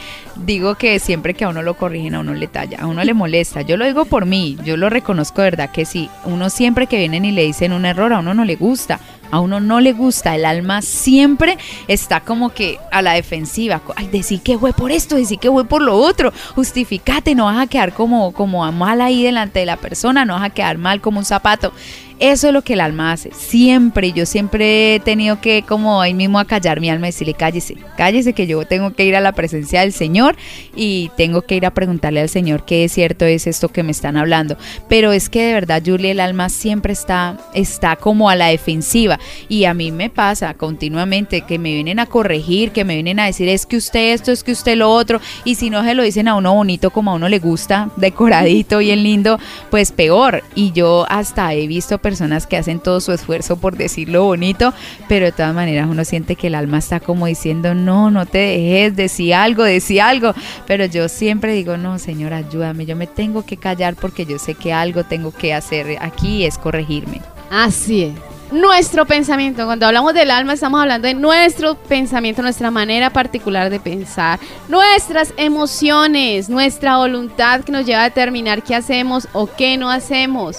digo 0.45 0.75
que 0.75 0.99
siempre 0.99 1.33
que 1.33 1.45
a 1.45 1.49
uno 1.49 1.61
lo 1.61 1.75
corrigen, 1.75 2.15
a 2.15 2.19
uno 2.19 2.33
le 2.33 2.47
talla, 2.47 2.79
a 2.81 2.87
uno 2.87 3.03
le 3.03 3.13
molesta. 3.13 3.61
Yo 3.61 3.77
lo 3.77 3.85
digo 3.85 4.05
por 4.05 4.25
mí, 4.25 4.57
yo 4.63 4.77
lo 4.77 4.89
reconozco 4.89 5.41
de 5.41 5.51
verdad 5.51 5.71
que 5.71 5.85
sí. 5.85 6.09
Uno 6.25 6.49
siempre 6.49 6.87
que 6.87 6.97
vienen 6.97 7.25
y 7.25 7.31
le 7.31 7.43
dicen 7.43 7.73
un 7.73 7.85
error, 7.85 8.13
a 8.13 8.19
uno 8.19 8.33
no 8.33 8.45
le 8.45 8.55
gusta. 8.55 8.99
A 9.31 9.39
uno 9.39 9.59
no 9.59 9.79
le 9.79 9.93
gusta, 9.93 10.35
el 10.35 10.45
alma 10.45 10.81
siempre 10.81 11.57
está 11.87 12.21
como 12.21 12.49
que 12.49 12.79
a 12.91 13.01
la 13.01 13.13
defensiva. 13.13 13.81
Ay, 13.95 14.07
decir 14.07 14.41
que 14.41 14.57
fue 14.57 14.73
por 14.73 14.91
esto, 14.91 15.15
decir 15.15 15.39
que 15.39 15.49
fue 15.49 15.65
por 15.65 15.81
lo 15.81 15.97
otro. 15.97 16.31
Justificate, 16.55 17.35
no 17.35 17.45
vas 17.45 17.59
a 17.59 17.67
quedar 17.67 17.93
como, 17.93 18.33
como 18.33 18.69
mal 18.71 19.01
ahí 19.01 19.23
delante 19.23 19.59
de 19.59 19.65
la 19.65 19.77
persona, 19.77 20.25
no 20.25 20.33
vas 20.33 20.43
a 20.43 20.49
quedar 20.49 20.77
mal 20.77 21.01
como 21.01 21.19
un 21.19 21.25
zapato. 21.25 21.73
Eso 22.19 22.47
es 22.47 22.53
lo 22.53 22.63
que 22.63 22.73
el 22.73 22.81
alma 22.81 23.11
hace, 23.11 23.29
siempre. 23.31 24.11
Yo 24.11 24.25
siempre 24.25 24.95
he 24.95 24.99
tenido 24.99 25.39
que 25.39 25.63
como 25.67 26.01
ahí 26.01 26.15
mismo 26.15 26.39
acallar 26.39 26.81
mi 26.81 26.89
alma 26.89 27.07
y 27.07 27.11
decirle, 27.11 27.35
cállese, 27.35 27.75
cállese 27.95 28.33
que 28.33 28.47
yo 28.47 28.65
tengo 28.65 28.91
que 28.93 29.05
ir 29.05 29.15
a 29.15 29.21
la 29.21 29.33
presencia 29.33 29.81
del 29.81 29.93
Señor 29.93 30.35
y 30.75 31.11
tengo 31.15 31.43
que 31.43 31.55
ir 31.55 31.65
a 31.67 31.75
preguntarle 31.75 32.21
al 32.21 32.29
Señor 32.29 32.65
qué 32.65 32.85
es 32.85 32.93
cierto 32.93 33.25
es 33.25 33.45
esto 33.45 33.69
que 33.69 33.83
me 33.83 33.91
están 33.91 34.17
hablando. 34.17 34.57
Pero 34.89 35.11
es 35.11 35.29
que 35.29 35.45
de 35.45 35.53
verdad, 35.53 35.83
Julie, 35.85 36.11
el 36.11 36.19
alma 36.19 36.49
siempre 36.49 36.91
está, 36.91 37.37
está 37.53 37.95
como 37.97 38.31
a 38.31 38.35
la 38.35 38.47
defensiva 38.47 39.19
y 39.47 39.65
a 39.65 39.75
mí 39.75 39.91
me 39.91 40.09
pasa 40.09 40.55
continuamente 40.55 41.41
que 41.41 41.59
me 41.59 41.73
vienen 41.73 41.99
a 41.99 42.07
corregir, 42.07 42.71
que 42.71 42.83
me 42.83 42.95
vienen 42.95 43.19
a 43.19 43.25
decir 43.25 43.47
es 43.47 43.67
que 43.67 43.77
usted 43.77 44.13
esto, 44.13 44.31
es 44.31 44.43
que 44.43 44.53
usted 44.53 44.75
lo 44.75 44.91
otro 44.91 45.21
y 45.45 45.53
si 45.53 45.69
no 45.69 45.83
se 45.83 45.93
lo 45.93 46.01
dicen 46.01 46.27
a 46.27 46.35
uno 46.35 46.55
bonito 46.55 46.89
como 46.89 47.11
a 47.11 47.15
uno 47.15 47.29
le 47.29 47.37
gusta, 47.37 47.91
decoradito, 47.95 48.79
bien 48.79 49.03
lindo, 49.03 49.39
pues 49.69 49.91
peor. 49.91 50.43
Y 50.55 50.71
yo 50.71 51.05
hasta 51.09 51.53
he 51.53 51.67
visto 51.67 51.99
personas 52.07 52.47
que 52.47 52.55
hacen 52.55 52.79
todo 52.79 53.01
su 53.01 53.11
esfuerzo 53.11 53.57
por 53.57 53.75
decirlo 53.75 54.23
bonito, 54.23 54.73
pero 55.09 55.25
de 55.25 55.33
todas 55.33 55.53
maneras 55.53 55.89
uno 55.89 56.05
siente 56.05 56.37
que 56.37 56.47
el 56.47 56.55
alma 56.55 56.77
está 56.77 57.01
como 57.01 57.25
diciendo, 57.25 57.75
no, 57.75 58.09
no 58.11 58.25
te 58.25 58.37
dejes, 58.37 58.95
decí 58.95 59.33
algo, 59.33 59.65
decí 59.65 59.99
algo, 59.99 60.33
pero 60.65 60.85
yo 60.85 61.09
siempre 61.09 61.51
digo, 61.51 61.75
no, 61.75 61.99
Señor, 61.99 62.31
ayúdame, 62.31 62.85
yo 62.85 62.95
me 62.95 63.07
tengo 63.07 63.45
que 63.45 63.57
callar 63.57 63.97
porque 63.97 64.25
yo 64.25 64.39
sé 64.39 64.55
que 64.55 64.71
algo 64.71 65.03
tengo 65.03 65.33
que 65.33 65.53
hacer 65.53 65.97
aquí 65.99 66.45
es 66.45 66.57
corregirme. 66.57 67.19
Así 67.51 68.03
es 68.03 68.13
nuestro 68.51 69.05
pensamiento. 69.05 69.65
Cuando 69.65 69.85
hablamos 69.85 70.13
del 70.13 70.31
alma 70.31 70.53
estamos 70.53 70.81
hablando 70.81 71.07
de 71.07 71.13
nuestro 71.13 71.75
pensamiento, 71.75 72.41
nuestra 72.41 72.71
manera 72.71 73.09
particular 73.09 73.69
de 73.69 73.81
pensar, 73.81 74.39
nuestras 74.69 75.33
emociones, 75.35 76.47
nuestra 76.49 76.95
voluntad 76.95 77.65
que 77.65 77.73
nos 77.73 77.85
lleva 77.85 78.03
a 78.03 78.05
determinar 78.05 78.63
qué 78.63 78.75
hacemos 78.75 79.27
o 79.33 79.47
qué 79.47 79.77
no 79.77 79.91
hacemos 79.91 80.57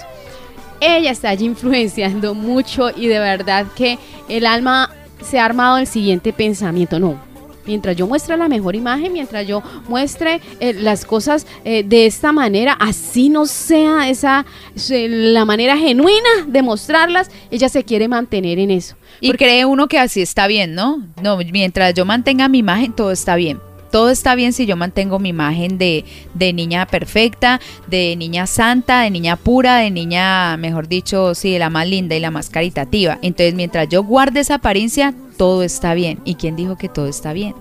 ella 0.81 1.11
está 1.11 1.29
allí 1.29 1.45
influenciando 1.45 2.33
mucho 2.33 2.89
y 2.95 3.07
de 3.07 3.19
verdad 3.19 3.67
que 3.75 3.97
el 4.27 4.45
alma 4.45 4.91
se 5.21 5.39
ha 5.39 5.45
armado 5.45 5.77
el 5.77 5.87
siguiente 5.87 6.33
pensamiento, 6.33 6.99
no. 6.99 7.29
Mientras 7.65 7.95
yo 7.95 8.07
muestre 8.07 8.35
la 8.35 8.47
mejor 8.47 8.75
imagen, 8.75 9.13
mientras 9.13 9.45
yo 9.45 9.61
muestre 9.87 10.41
eh, 10.59 10.73
las 10.73 11.05
cosas 11.05 11.45
eh, 11.63 11.83
de 11.83 12.07
esta 12.07 12.31
manera, 12.31 12.73
así 12.73 13.29
no 13.29 13.45
sea 13.45 14.09
esa 14.09 14.45
la 14.89 15.45
manera 15.45 15.77
genuina 15.77 16.29
de 16.47 16.63
mostrarlas, 16.63 17.29
ella 17.51 17.69
se 17.69 17.83
quiere 17.83 18.07
mantener 18.07 18.57
en 18.57 18.71
eso. 18.71 18.95
Y 19.21 19.33
cree 19.33 19.65
uno 19.65 19.87
que 19.87 19.99
así 19.99 20.21
está 20.21 20.47
bien, 20.47 20.73
¿no? 20.73 21.05
No, 21.21 21.37
mientras 21.37 21.93
yo 21.93 22.05
mantenga 22.05 22.47
mi 22.47 22.59
imagen, 22.59 22.93
todo 22.93 23.11
está 23.11 23.35
bien. 23.35 23.59
Todo 23.91 24.09
está 24.09 24.35
bien 24.35 24.53
si 24.53 24.65
yo 24.65 24.75
mantengo 24.75 25.19
mi 25.19 25.29
imagen 25.29 25.77
de, 25.77 26.05
de 26.33 26.53
niña 26.53 26.85
perfecta, 26.85 27.59
de 27.87 28.15
niña 28.15 28.47
santa, 28.47 29.01
de 29.01 29.09
niña 29.09 29.35
pura, 29.35 29.77
de 29.77 29.91
niña, 29.91 30.57
mejor 30.57 30.87
dicho, 30.87 31.35
sí, 31.35 31.53
de 31.53 31.59
la 31.59 31.69
más 31.69 31.87
linda 31.87 32.15
y 32.15 32.19
la 32.19 32.31
más 32.31 32.49
caritativa. 32.49 33.17
Entonces, 33.21 33.55
mientras 33.55 33.89
yo 33.89 34.03
guarde 34.03 34.41
esa 34.41 34.55
apariencia, 34.55 35.13
todo 35.37 35.63
está 35.63 35.93
bien. 35.93 36.19
¿Y 36.25 36.35
quién 36.35 36.55
dijo 36.55 36.77
que 36.77 36.89
todo 36.89 37.07
está 37.07 37.33
bien? 37.33 37.53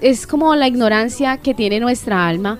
Es 0.00 0.26
como 0.26 0.54
la 0.54 0.68
ignorancia 0.68 1.36
que 1.38 1.54
tiene 1.54 1.80
nuestra 1.80 2.26
alma 2.26 2.58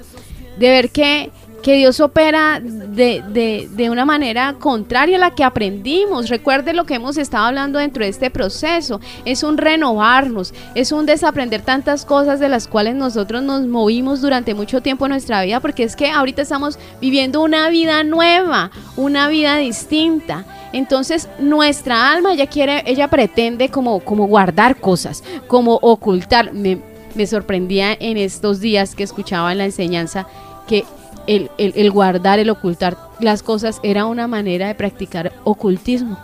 de 0.59 0.69
ver 0.69 0.91
que 0.91 1.31
que 1.63 1.75
Dios 1.77 2.01
opera 2.01 2.61
de, 2.61 3.23
de, 3.29 3.69
de, 3.71 3.91
una 3.91 4.05
manera 4.05 4.57
contraria 4.59 5.17
a 5.17 5.21
la 5.21 5.35
que 5.35 5.45
aprendimos. 5.45 6.29
Recuerde 6.29 6.73
lo 6.73 6.85
que 6.85 6.95
hemos 6.95 7.17
estado 7.17 7.47
hablando 7.47 7.79
dentro 7.79 8.03
de 8.03 8.11
este 8.11 8.31
proceso. 8.31 9.01
Es 9.25 9.45
un 9.45 9.57
renovarnos, 9.57 10.53
es 10.75 10.91
un 10.91 11.07
desaprender 11.07 11.63
tantas 11.63 12.05
cosas 12.05 12.41
de 12.41 12.49
las 12.49 12.67
cuales 12.67 12.97
nosotros 12.97 13.43
nos 13.43 13.63
movimos 13.67 14.21
durante 14.21 14.55
mucho 14.55 14.81
tiempo 14.81 15.07
en 15.07 15.11
nuestra 15.11 15.43
vida, 15.43 15.61
porque 15.61 15.85
es 15.85 15.95
que 15.95 16.11
ahorita 16.11 16.43
estamos 16.43 16.79
viviendo 17.01 17.41
una 17.41 17.69
vida 17.69 18.03
nueva, 18.03 18.71
una 18.97 19.29
vida 19.29 19.57
distinta. 19.57 20.45
Entonces 20.73 21.29
nuestra 21.39 22.11
alma 22.11 22.33
ella 22.33 22.47
quiere, 22.47 22.83
ella 22.87 23.09
pretende 23.09 23.69
como, 23.69 24.01
como 24.01 24.27
guardar 24.27 24.77
cosas, 24.81 25.23
como 25.47 25.79
ocultar. 25.81 26.53
Me, 26.53 26.79
me 27.15 27.27
sorprendía 27.27 27.93
en 27.93 28.17
estos 28.17 28.59
días 28.59 28.97
que 28.97 29.05
escuchaba 29.05 29.53
en 29.53 29.59
la 29.59 29.65
enseñanza 29.67 30.27
que 30.67 30.85
el, 31.27 31.91
guardar, 31.91 32.39
el 32.39 32.51
ocultar 32.51 32.97
las 33.21 33.43
cosas 33.43 33.81
era 33.83 34.07
una 34.07 34.27
manera 34.27 34.69
de 34.69 34.75
practicar 34.75 35.33
ocultismo. 35.45 36.19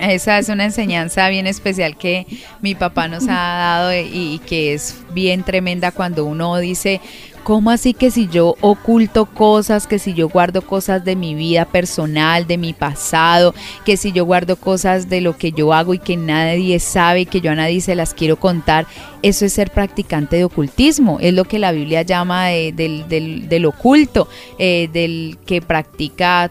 Esa 0.00 0.38
es 0.38 0.48
una 0.48 0.64
enseñanza 0.64 1.28
bien 1.28 1.46
especial 1.46 1.98
que 1.98 2.26
mi 2.62 2.74
papá 2.74 3.06
nos 3.06 3.24
ha 3.28 3.34
dado 3.34 3.94
y, 3.94 4.40
que 4.46 4.72
es 4.72 5.02
bien 5.12 5.42
tremenda 5.42 5.92
cuando 5.92 6.24
uno 6.24 6.56
dice, 6.56 7.02
¿cómo 7.46 7.70
así 7.70 7.94
que 7.94 8.10
si 8.10 8.26
yo 8.26 8.56
oculto 8.60 9.24
cosas, 9.24 9.86
que 9.86 10.00
si 10.00 10.14
yo 10.14 10.28
guardo 10.28 10.62
cosas 10.62 11.04
de 11.04 11.14
mi 11.14 11.36
vida 11.36 11.64
personal, 11.64 12.44
de 12.48 12.58
mi 12.58 12.72
pasado, 12.72 13.54
que 13.84 13.96
si 13.96 14.10
yo 14.10 14.24
guardo 14.24 14.56
cosas 14.56 15.08
de 15.08 15.20
lo 15.20 15.36
que 15.36 15.52
yo 15.52 15.72
hago 15.72 15.94
y 15.94 16.00
que 16.00 16.16
nadie 16.16 16.80
sabe, 16.80 17.24
que 17.26 17.40
yo 17.40 17.52
a 17.52 17.54
nadie 17.54 17.80
se 17.80 17.94
las 17.94 18.14
quiero 18.14 18.34
contar, 18.34 18.88
eso 19.22 19.44
es 19.44 19.52
ser 19.52 19.70
practicante 19.70 20.34
de 20.34 20.44
ocultismo, 20.44 21.18
es 21.20 21.34
lo 21.34 21.44
que 21.44 21.60
la 21.60 21.70
Biblia 21.70 22.02
llama 22.02 22.46
del, 22.46 23.06
del, 23.06 23.66
oculto, 23.66 24.26
eh, 24.58 24.90
del 24.92 25.38
que 25.46 25.62
practica 25.62 26.50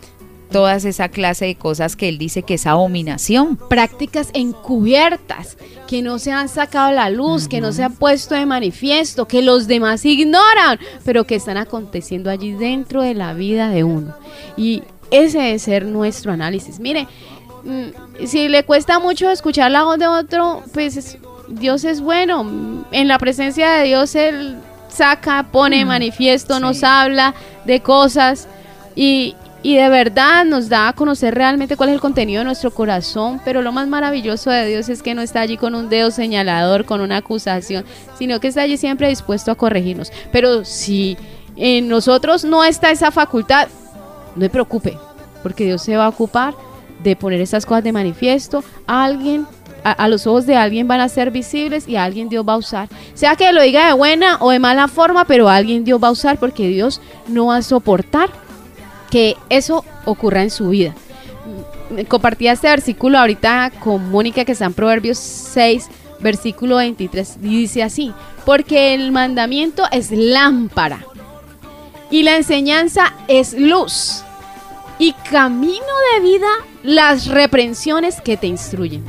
todas 0.51 0.85
esa 0.85 1.09
clase 1.09 1.45
de 1.45 1.55
cosas 1.55 1.95
que 1.95 2.09
él 2.09 2.17
dice 2.17 2.43
que 2.43 2.55
es 2.55 2.65
abominación. 2.67 3.57
Prácticas 3.57 4.29
encubiertas, 4.33 5.57
que 5.87 6.01
no 6.01 6.19
se 6.19 6.31
han 6.31 6.49
sacado 6.49 6.87
a 6.87 6.93
la 6.93 7.09
luz, 7.09 7.47
que 7.47 7.61
no 7.61 7.71
se 7.71 7.83
han 7.83 7.93
puesto 7.93 8.35
de 8.35 8.45
manifiesto, 8.45 9.27
que 9.27 9.41
los 9.41 9.67
demás 9.67 10.05
ignoran, 10.05 10.79
pero 11.03 11.25
que 11.25 11.35
están 11.35 11.57
aconteciendo 11.57 12.29
allí 12.29 12.53
dentro 12.53 13.01
de 13.01 13.13
la 13.13 13.33
vida 13.33 13.69
de 13.69 13.83
uno. 13.83 14.15
Y 14.57 14.83
ese 15.11 15.39
debe 15.39 15.59
ser 15.59 15.85
nuestro 15.85 16.31
análisis. 16.31 16.79
Mire, 16.79 17.07
mm, 17.63 18.25
si 18.25 18.47
le 18.47 18.63
cuesta 18.63 18.99
mucho 18.99 19.29
escuchar 19.29 19.71
la 19.71 19.83
voz 19.83 19.99
de 19.99 20.07
otro, 20.07 20.63
pues 20.73 21.17
Dios 21.47 21.83
es 21.83 22.01
bueno. 22.01 22.85
En 22.91 23.07
la 23.07 23.19
presencia 23.19 23.71
de 23.71 23.83
Dios 23.85 24.15
Él 24.15 24.57
saca, 24.89 25.47
pone 25.51 25.85
manifiesto, 25.85 26.59
nos 26.59 26.83
habla 26.83 27.35
de 27.65 27.81
cosas. 27.81 28.47
Y, 28.95 29.35
y 29.65 29.77
de 29.77 29.89
verdad 29.89 30.45
nos 30.45 30.69
da 30.69 30.89
a 30.89 30.93
conocer 30.93 31.33
realmente 31.33 31.75
cuál 31.75 31.89
es 31.89 31.95
el 31.95 31.99
contenido 31.99 32.41
de 32.41 32.45
nuestro 32.45 32.69
corazón, 32.69 33.41
pero 33.43 33.63
lo 33.63 33.71
más 33.71 33.87
maravilloso 33.87 34.51
de 34.51 34.67
Dios 34.67 34.89
es 34.89 35.01
que 35.01 35.15
no 35.15 35.23
está 35.23 35.41
allí 35.41 35.57
con 35.57 35.73
un 35.73 35.89
dedo 35.89 36.11
señalador, 36.11 36.85
con 36.85 37.01
una 37.01 37.17
acusación, 37.17 37.83
sino 38.15 38.39
que 38.39 38.49
está 38.49 38.61
allí 38.61 38.77
siempre 38.77 39.09
dispuesto 39.09 39.49
a 39.49 39.55
corregirnos. 39.55 40.11
Pero 40.31 40.65
si 40.65 41.17
en 41.55 41.87
nosotros 41.87 42.45
no 42.45 42.63
está 42.63 42.91
esa 42.91 43.09
facultad, 43.09 43.67
no 44.35 44.43
se 44.43 44.49
preocupe, 44.51 44.99
porque 45.41 45.65
Dios 45.65 45.81
se 45.81 45.97
va 45.97 46.05
a 46.05 46.09
ocupar 46.09 46.53
de 47.03 47.15
poner 47.15 47.41
esas 47.41 47.65
cosas 47.65 47.83
de 47.83 47.91
manifiesto. 47.91 48.63
A 48.85 49.03
alguien 49.03 49.47
a, 49.83 50.07
los 50.07 50.27
ojos 50.27 50.45
de 50.45 50.57
alguien 50.57 50.87
van 50.87 50.99
a 50.99 51.09
ser 51.09 51.31
visibles 51.31 51.87
y 51.87 51.95
a 51.95 52.03
alguien 52.03 52.29
Dios 52.29 52.47
va 52.47 52.53
a 52.53 52.57
usar. 52.57 52.87
Sea 53.15 53.35
que 53.35 53.51
lo 53.51 53.63
diga 53.63 53.87
de 53.87 53.93
buena 53.93 54.37
o 54.41 54.51
de 54.51 54.59
mala 54.59 54.87
forma, 54.87 55.25
pero 55.25 55.49
a 55.49 55.55
alguien 55.55 55.83
Dios 55.83 55.99
va 56.03 56.09
a 56.09 56.11
usar 56.11 56.37
porque 56.37 56.67
Dios 56.67 57.01
no 57.27 57.47
va 57.47 57.57
a 57.57 57.61
soportar 57.63 58.44
que 59.09 59.35
eso 59.49 59.83
ocurra 60.05 60.43
en 60.43 60.49
su 60.49 60.69
vida. 60.69 60.95
Compartía 62.07 62.53
este 62.53 62.67
versículo 62.67 63.19
ahorita 63.19 63.71
con 63.79 64.09
Mónica 64.09 64.45
que 64.45 64.53
está 64.53 64.65
en 64.65 64.73
Proverbios 64.73 65.17
6, 65.17 65.87
versículo 66.19 66.77
23, 66.77 67.37
y 67.43 67.59
dice 67.61 67.83
así, 67.83 68.13
porque 68.45 68.93
el 68.93 69.11
mandamiento 69.11 69.83
es 69.91 70.11
lámpara 70.11 71.05
y 72.09 72.23
la 72.23 72.35
enseñanza 72.37 73.13
es 73.27 73.53
luz 73.53 74.23
y 74.99 75.13
camino 75.29 75.83
de 76.13 76.19
vida 76.21 76.47
las 76.83 77.27
reprensiones 77.27 78.21
que 78.21 78.37
te 78.37 78.47
instruyen. 78.47 79.03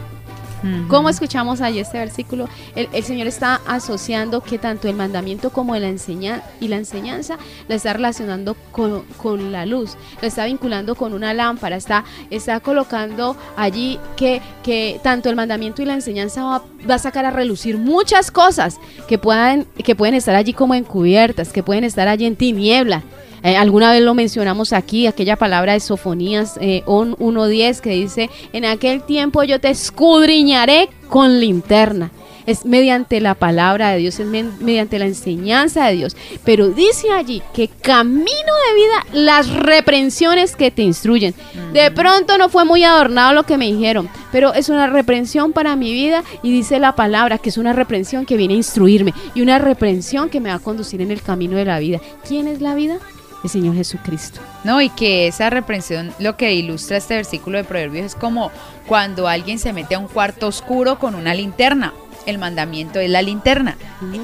¿Cómo 0.88 1.08
escuchamos 1.08 1.60
allí 1.60 1.80
este 1.80 1.98
versículo? 1.98 2.48
El, 2.74 3.04
Señor 3.04 3.26
está 3.26 3.60
asociando 3.66 4.40
que 4.40 4.58
tanto 4.58 4.88
el 4.88 4.96
mandamiento 4.96 5.50
como 5.50 5.76
la 5.76 5.88
enseñanza 5.88 6.44
y 6.60 6.68
la 6.68 6.76
enseñanza 6.76 7.38
la 7.68 7.74
está 7.74 7.92
relacionando 7.92 8.56
con, 8.72 9.52
la 9.52 9.66
luz, 9.66 9.96
lo 10.20 10.26
está 10.26 10.44
vinculando 10.46 10.94
con 10.94 11.12
una 11.12 11.34
lámpara, 11.34 11.76
está, 11.76 12.04
está 12.30 12.60
colocando 12.60 13.36
allí 13.56 13.98
que, 14.16 14.40
que 14.62 15.00
tanto 15.02 15.28
el 15.28 15.36
mandamiento 15.36 15.82
y 15.82 15.84
la 15.84 15.94
enseñanza 15.94 16.42
va, 16.42 16.62
va, 16.88 16.94
a 16.94 16.98
sacar 16.98 17.24
a 17.26 17.30
relucir 17.30 17.76
muchas 17.76 18.30
cosas 18.30 18.78
que, 19.08 19.18
puedan, 19.18 19.66
que 19.84 19.94
pueden 19.94 20.14
estar 20.14 20.34
allí 20.34 20.52
como 20.52 20.74
encubiertas, 20.74 21.52
que 21.52 21.62
pueden 21.62 21.84
estar 21.84 22.08
allí 22.08 22.26
en 22.26 22.36
tiniebla. 22.36 23.02
Eh, 23.46 23.56
alguna 23.56 23.92
vez 23.92 24.02
lo 24.02 24.12
mencionamos 24.12 24.72
aquí, 24.72 25.06
aquella 25.06 25.36
palabra 25.36 25.74
de 25.74 25.78
Sofonías 25.78 26.58
eh, 26.60 26.82
1.10 26.86 27.78
que 27.78 27.90
dice, 27.90 28.28
en 28.52 28.64
aquel 28.64 29.02
tiempo 29.04 29.44
yo 29.44 29.60
te 29.60 29.70
escudriñaré 29.70 30.88
con 31.08 31.38
linterna 31.38 32.10
es 32.46 32.64
mediante 32.64 33.20
la 33.20 33.34
palabra 33.34 33.90
de 33.90 33.98
Dios, 33.98 34.18
es 34.20 34.26
mediante 34.26 34.98
la 34.98 35.06
enseñanza 35.06 35.86
de 35.86 35.96
Dios. 35.96 36.16
Pero 36.44 36.68
dice 36.68 37.10
allí 37.10 37.42
que 37.52 37.68
camino 37.68 38.24
de 38.24 38.74
vida 38.74 39.24
las 39.26 39.50
reprensiones 39.50 40.54
que 40.54 40.70
te 40.70 40.82
instruyen. 40.82 41.34
De 41.72 41.90
pronto 41.90 42.38
no 42.38 42.48
fue 42.48 42.64
muy 42.64 42.84
adornado 42.84 43.34
lo 43.34 43.42
que 43.42 43.58
me 43.58 43.66
dijeron, 43.66 44.08
pero 44.30 44.54
es 44.54 44.68
una 44.68 44.86
reprensión 44.86 45.52
para 45.52 45.76
mi 45.76 45.92
vida 45.92 46.22
y 46.42 46.52
dice 46.52 46.78
la 46.78 46.94
palabra 46.94 47.38
que 47.38 47.48
es 47.48 47.58
una 47.58 47.72
reprensión 47.72 48.24
que 48.24 48.36
viene 48.36 48.54
a 48.54 48.58
instruirme 48.58 49.12
y 49.34 49.42
una 49.42 49.58
reprensión 49.58 50.28
que 50.28 50.40
me 50.40 50.48
va 50.48 50.56
a 50.56 50.60
conducir 50.60 51.00
en 51.00 51.10
el 51.10 51.22
camino 51.22 51.56
de 51.56 51.64
la 51.64 51.80
vida. 51.80 52.00
¿Quién 52.26 52.46
es 52.46 52.60
la 52.60 52.74
vida? 52.76 52.98
El 53.46 53.50
Señor 53.50 53.74
Jesucristo. 53.74 54.40
No, 54.64 54.80
y 54.80 54.90
que 54.90 55.26
esa 55.26 55.50
reprensión, 55.50 56.12
lo 56.18 56.36
que 56.36 56.54
ilustra 56.54 56.96
este 56.96 57.16
versículo 57.16 57.58
de 57.58 57.64
Proverbios 57.64 58.06
es 58.06 58.14
como 58.14 58.50
cuando 58.86 59.28
alguien 59.28 59.58
se 59.58 59.72
mete 59.72 59.94
a 59.94 59.98
un 59.98 60.08
cuarto 60.08 60.48
oscuro 60.48 60.98
con 60.98 61.14
una 61.14 61.34
linterna. 61.34 61.94
El 62.26 62.38
mandamiento 62.38 62.98
es 62.98 63.08
la 63.08 63.22
linterna. 63.22 63.76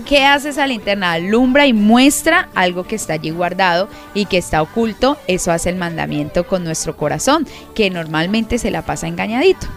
¿Qué 0.07 0.25
hace 0.25 0.49
esa 0.49 0.67
linterna? 0.67 1.13
Alumbra 1.13 1.67
y 1.69 1.73
muestra 1.73 2.49
algo 2.55 2.83
que 2.83 2.97
está 2.97 3.13
allí 3.13 3.31
guardado 3.31 3.89
y 4.13 4.27
que 4.27 4.39
está 4.39 4.61
oculto. 4.61 5.17
Eso 5.29 5.53
hace 5.53 5.71
el 5.71 5.77
mandamiento 5.77 6.45
con 6.45 6.65
nuestro 6.65 6.97
corazón, 6.97 7.47
que 7.77 7.91
normalmente 7.91 8.59
se 8.59 8.73
la 8.73 8.83
pasa 8.83 9.07
engañadito. 9.07 9.69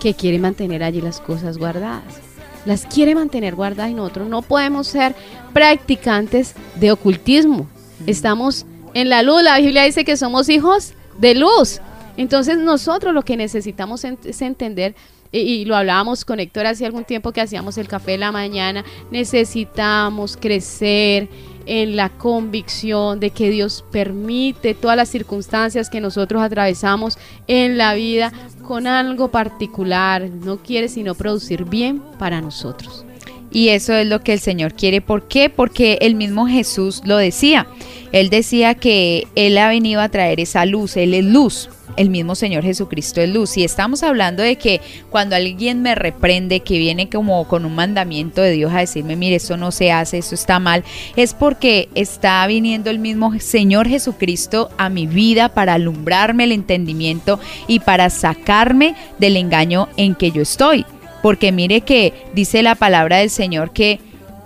Que 0.00 0.14
quiere 0.14 0.38
mantener 0.38 0.82
allí 0.82 1.02
las 1.02 1.20
cosas 1.20 1.58
guardadas 1.58 2.28
las 2.64 2.84
quiere 2.84 3.14
mantener 3.14 3.54
guardadas 3.54 3.90
y 3.90 3.94
nosotros 3.94 4.28
no 4.28 4.42
podemos 4.42 4.86
ser 4.88 5.14
practicantes 5.54 6.54
de 6.76 6.92
ocultismo. 6.92 7.66
Estamos 8.06 8.66
en 9.00 9.08
la 9.08 9.22
luz. 9.22 9.42
La 9.42 9.58
Biblia 9.58 9.84
dice 9.84 10.04
que 10.04 10.16
somos 10.16 10.48
hijos 10.48 10.94
de 11.18 11.34
luz. 11.34 11.80
Entonces 12.16 12.58
nosotros 12.58 13.14
lo 13.14 13.22
que 13.22 13.36
necesitamos 13.36 14.04
es 14.04 14.42
entender, 14.42 14.94
y, 15.30 15.66
lo 15.66 15.76
hablábamos 15.76 16.24
con 16.24 16.40
Héctor 16.40 16.66
hace 16.66 16.84
algún 16.84 17.04
tiempo 17.04 17.32
que 17.32 17.40
hacíamos 17.40 17.78
el 17.78 17.86
café 17.86 18.12
de 18.12 18.18
la 18.18 18.32
mañana, 18.32 18.84
necesitamos 19.10 20.36
crecer 20.36 21.28
en 21.66 21.96
la 21.96 22.08
convicción 22.08 23.20
de 23.20 23.30
que 23.30 23.50
Dios 23.50 23.84
permite 23.92 24.74
todas 24.74 24.96
las 24.96 25.10
circunstancias 25.10 25.90
que 25.90 26.00
nosotros 26.00 26.42
atravesamos 26.42 27.18
en 27.46 27.76
la 27.76 27.94
vida 27.94 28.32
con 28.62 28.86
algo 28.86 29.28
particular. 29.28 30.28
No 30.28 30.56
quiere 30.56 30.88
sino 30.88 31.14
producir 31.14 31.66
bien 31.66 32.02
para 32.18 32.40
nosotros. 32.40 33.04
Y 33.50 33.68
eso 33.68 33.94
es 33.94 34.06
lo 34.06 34.20
que 34.20 34.32
el 34.34 34.40
Señor 34.40 34.74
quiere. 34.74 35.00
¿Por 35.00 35.28
qué? 35.28 35.50
Porque 35.50 35.98
el 36.00 36.14
mismo 36.14 36.46
Jesús 36.46 37.02
lo 37.04 37.16
decía. 37.16 37.66
Él 38.12 38.30
decía 38.30 38.74
que 38.74 39.26
Él 39.34 39.58
ha 39.58 39.68
venido 39.68 40.00
a 40.00 40.08
traer 40.08 40.40
esa 40.40 40.64
luz, 40.66 40.96
Él 40.96 41.14
es 41.14 41.24
luz. 41.24 41.70
El 41.96 42.10
mismo 42.10 42.36
Señor 42.36 42.62
Jesucristo 42.62 43.20
es 43.20 43.28
luz. 43.28 43.56
Y 43.56 43.64
estamos 43.64 44.04
hablando 44.04 44.42
de 44.42 44.56
que 44.56 44.80
cuando 45.10 45.34
alguien 45.34 45.82
me 45.82 45.96
reprende, 45.96 46.60
que 46.60 46.78
viene 46.78 47.08
como 47.08 47.48
con 47.48 47.64
un 47.64 47.74
mandamiento 47.74 48.40
de 48.40 48.52
Dios 48.52 48.72
a 48.72 48.78
decirme, 48.80 49.16
mire, 49.16 49.36
eso 49.36 49.56
no 49.56 49.72
se 49.72 49.90
hace, 49.90 50.18
eso 50.18 50.34
está 50.36 50.60
mal, 50.60 50.84
es 51.16 51.34
porque 51.34 51.88
está 51.96 52.46
viniendo 52.46 52.90
el 52.90 53.00
mismo 53.00 53.32
Señor 53.40 53.88
Jesucristo 53.88 54.70
a 54.78 54.88
mi 54.90 55.06
vida 55.06 55.48
para 55.48 55.74
alumbrarme 55.74 56.44
el 56.44 56.52
entendimiento 56.52 57.40
y 57.66 57.80
para 57.80 58.10
sacarme 58.10 58.94
del 59.18 59.36
engaño 59.36 59.88
en 59.96 60.14
que 60.14 60.30
yo 60.30 60.42
estoy. 60.42 60.86
Porque 61.22 61.50
mire 61.50 61.80
que 61.80 62.12
dice 62.32 62.62
la 62.62 62.76
palabra 62.76 63.18
del 63.18 63.30
Señor 63.30 63.72
que 63.72 63.98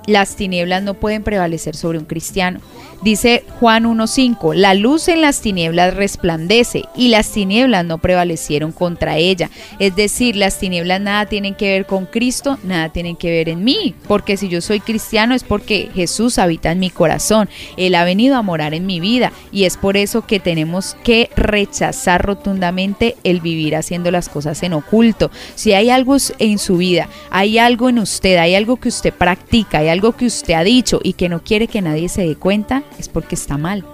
las 0.07 0.37
tinieblas 0.37 0.83
no 0.83 0.95
pueden 0.95 1.23
prevalecer 1.23 1.77
sobre 1.77 1.99
un 1.99 2.05
cristiano. 2.05 2.61
Dice 3.03 3.43
Juan 3.59 3.83
1.5, 3.83 4.55
la 4.55 4.75
luz 4.75 5.09
en 5.09 5.23
las 5.23 5.41
tinieblas 5.41 5.95
resplandece 5.95 6.85
y 6.95 7.09
las 7.09 7.33
tinieblas 7.33 7.85
no 7.85 7.99
prevalecieron 7.99 8.71
contra 8.71 9.17
ella. 9.17 9.51
Es 9.81 9.97
decir, 9.97 10.37
las 10.37 10.61
tinieblas 10.61 11.01
nada 11.01 11.27
tienen 11.27 11.57
que 11.57 11.73
ver 11.73 11.87
con 11.87 12.07
Cristo, 12.07 12.61
nada 12.63 12.91
tienen 12.91 13.17
que 13.17 13.33
ver 13.33 13.49
en 13.49 13.65
mí, 13.65 13.97
porque 14.07 14.37
si 14.37 14.49
yo 14.49 14.61
soy 14.61 14.79
cristiano 14.79 15.35
es 15.35 15.43
porque 15.43 15.91
Jesús 15.93 16.39
habita 16.39 16.71
en 16.71 16.79
mi 16.79 16.91
corazón, 16.91 17.49
Él 17.77 17.97
ha 17.97 18.05
venido 18.05 18.37
a 18.37 18.43
morar 18.43 18.73
en 18.73 18.87
mi 18.87 19.01
vida 19.01 19.33
y 19.51 19.65
es 19.65 19.77
por 19.77 19.97
eso 19.97 20.25
que 20.25 20.39
tenemos 20.39 20.97
que 21.03 21.29
rechazar 21.35 22.25
rotundamente 22.25 23.17
el 23.25 23.41
vivir 23.41 23.75
haciendo 23.75 24.13
las 24.13 24.29
cosas 24.29 24.63
en 24.63 24.75
oculto. 24.75 25.33
Si 25.57 25.73
hay 25.73 25.91
algo 25.91 26.17
en 26.39 26.59
su 26.61 26.77
vida, 26.77 27.09
hay 27.31 27.59
algo 27.59 27.89
en 27.89 27.99
usted, 27.99 28.37
hay 28.37 28.55
algo 28.55 28.77
que 28.77 28.91
usted 28.91 29.13
practica, 29.13 29.79
hay 29.79 29.89
algo 29.89 30.13
que 30.13 30.27
usted 30.27 30.55
ha 30.55 30.63
dicho 30.63 31.01
y 31.03 31.15
que 31.15 31.29
no 31.29 31.43
quiere 31.43 31.67
que 31.67 31.83
nadie 31.83 32.09
se 32.09 32.25
dé 32.25 32.37
cuenta, 32.37 32.85
es 32.99 33.09
porque 33.09 33.35
está 33.35 33.59
mal. 33.59 33.85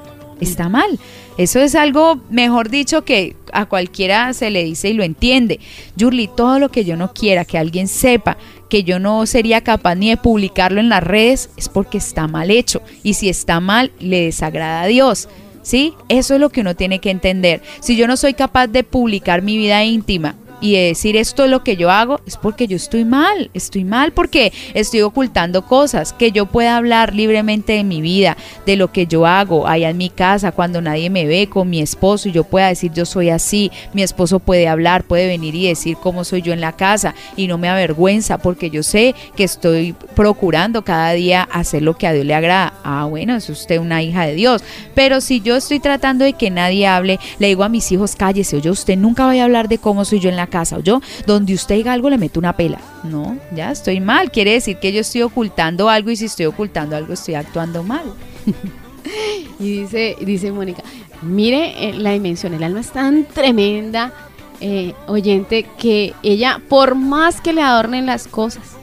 Está 0.41 0.69
mal. 0.69 1.01
Eso 1.37 1.59
es 1.59 1.75
algo, 1.75 2.21
mejor 2.31 2.69
dicho, 2.69 3.05
que 3.05 3.35
a 3.53 3.67
cualquiera 3.67 4.33
se 4.35 4.51
le 4.51 4.65
dice 4.65 4.91
y 4.91 4.93
lo 4.93 5.03
entiende. 5.03 5.59
Yurli, 5.97 6.29
todo 6.29 6.61
lo 6.61 6.69
que 6.69 6.85
yo 6.85 6.97
no 6.97 7.13
quiera 7.13 7.45
que 7.45 7.59
alguien 7.59 7.89
sepa 7.89 8.37
que 8.69 8.85
yo 8.85 8.99
no 8.99 9.27
sería 9.27 9.63
capaz 9.63 9.95
ni 9.95 10.11
de 10.11 10.17
publicarlo 10.17 10.81
en 10.81 10.89
las 10.89 11.03
redes 11.03 11.51
es 11.57 11.69
porque 11.69 11.99
está 11.99 12.29
mal 12.29 12.51
hecho. 12.51 12.83
Y 13.03 13.15
si 13.15 13.29
está 13.29 13.61
mal, 13.61 13.93
le 13.99 14.25
desagrada 14.25 14.83
a 14.83 14.87
Dios. 14.87 15.29
¿Sí? 15.63 15.95
Eso 16.09 16.35
es 16.35 16.41
lo 16.41 16.51
que 16.51 16.63
uno 16.63 16.77
tiene 16.77 16.99
que 16.99 17.11
entender. 17.11 17.63
Si 17.81 17.97
yo 17.97 18.07
no 18.07 18.17
soy 18.17 18.35
capaz 18.35 18.69
de 18.69 18.85
publicar 18.85 19.43
mi 19.43 19.59
vida 19.59 19.85
íntima, 19.85 20.35
y 20.61 20.75
decir 20.75 21.17
esto 21.17 21.45
es 21.45 21.51
lo 21.51 21.63
que 21.63 21.77
yo 21.77 21.91
hago, 21.91 22.21
es 22.27 22.37
porque 22.37 22.67
yo 22.67 22.77
estoy 22.77 23.05
mal, 23.05 23.51
estoy 23.55 23.85
mal 23.85 24.13
porque 24.13 24.53
estoy 24.75 25.03
ocultando 25.03 25.65
cosas, 25.65 26.13
que 26.13 26.33
yo 26.33 26.47
pueda 26.47 26.77
hablar 26.77 27.15
libremente 27.15 27.75
de 27.75 27.85
mi 27.85 28.01
vida, 28.01 28.37
de 28.67 28.77
lo 28.77 28.93
que 28.93 29.07
yo 29.07 29.27
hago 29.27 29.67
allá 29.67 29.91
en 29.91 29.97
mi 29.97 30.11
casa, 30.11 30.53
cuando 30.53 30.81
nadie 30.81 31.11
me 31.11 31.27
ve 31.27 31.49
con 31.49 31.71
mi 31.71 31.81
esposo 31.81 32.29
y 32.29 32.33
yo 32.33 32.45
pueda 32.45 32.69
decir 32.69 32.93
yo 32.93 33.07
soy 33.07 33.31
así, 33.31 33.71
mi 33.93 34.03
esposo 34.03 34.39
puede 34.41 34.69
hablar, 34.69 35.05
puede 35.05 35.27
venir 35.27 35.55
y 35.55 35.69
decir 35.69 35.97
cómo 35.97 36.25
soy 36.25 36.43
yo 36.43 36.53
en 36.53 36.61
la 36.61 36.73
casa 36.73 37.15
y 37.37 37.47
no 37.47 37.59
me 37.59 37.69
avergüenza 37.69 38.39
porque 38.39 38.71
yo 38.71 38.83
sé 38.83 39.15
que 39.37 39.45
estoy 39.45 39.95
procurando 40.15 40.83
cada 40.83 41.13
día 41.13 41.43
hacer 41.51 41.83
lo 41.83 41.97
que 41.97 42.07
a 42.07 42.13
Dios 42.13 42.27
le 42.27 42.35
agrada. 42.35 42.75
Ah, 42.85 43.07
bueno, 43.09 43.37
es 43.37 43.49
usted 43.49 43.79
una 43.79 44.03
hija 44.03 44.27
de 44.27 44.35
Dios, 44.35 44.63
pero 44.95 45.21
si 45.21 45.41
yo 45.41 45.57
estoy 45.57 45.81
tratando 45.81 46.25
de 46.25 46.33
que 46.33 46.51
nadie 46.51 46.87
hable, 46.87 47.19
le 47.39 47.49
digo 47.49 47.65
a 47.65 47.69
mis 47.69 47.91
hijos, 47.93 48.17
cállese, 48.17 48.57
oye, 48.57 48.71
usted 48.71 48.97
nunca 48.97 49.27
vaya 49.27 49.43
a 49.43 49.45
hablar 49.45 49.69
de 49.69 49.79
cómo 49.79 50.05
soy 50.05 50.21
yo 50.21 50.29
en 50.29 50.37
la 50.37 50.48
casa, 50.49 50.77
o 50.77 50.81
yo, 50.81 51.01
donde 51.27 51.55
usted 51.55 51.77
diga 51.77 51.93
algo 51.93 52.11
le 52.11 52.19
meto 52.19 52.39
una 52.41 52.57
pela. 52.57 52.79
No, 53.05 53.37
ya 53.55 53.71
estoy 53.71 54.01
mal. 54.01 54.31
Quiere 54.31 54.53
decir 54.53 54.79
que 54.79 54.93
yo 54.93 55.01
estoy 55.01 55.23
ocultando 55.23 55.89
algo 55.89 56.11
y 56.11 56.17
si 56.17 56.27
estoy 56.27 56.47
ocultando 56.47 56.97
algo 56.97 57.13
estoy 57.13 57.35
actuando 57.35 57.83
mal. 57.83 58.05
y 59.59 59.81
dice, 59.81 60.17
dice 60.21 60.53
Mónica, 60.53 60.83
mire 61.23 61.89
eh, 61.89 61.95
la 61.95 62.13
dimensión, 62.13 62.55
el 62.55 62.63
alma 62.63 62.81
es 62.81 62.91
tan 62.91 63.25
tremenda, 63.25 64.13
eh, 64.61 64.95
oyente, 65.07 65.67
que 65.79 66.15
ella, 66.23 66.61
por 66.69 66.95
más 66.95 67.41
que 67.41 67.53
le 67.53 67.63
adornen 67.63 68.07
las 68.07 68.27
cosas, 68.27 68.77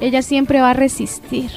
ella 0.00 0.22
siempre 0.22 0.60
va 0.60 0.70
a 0.70 0.74
resistir. 0.74 1.50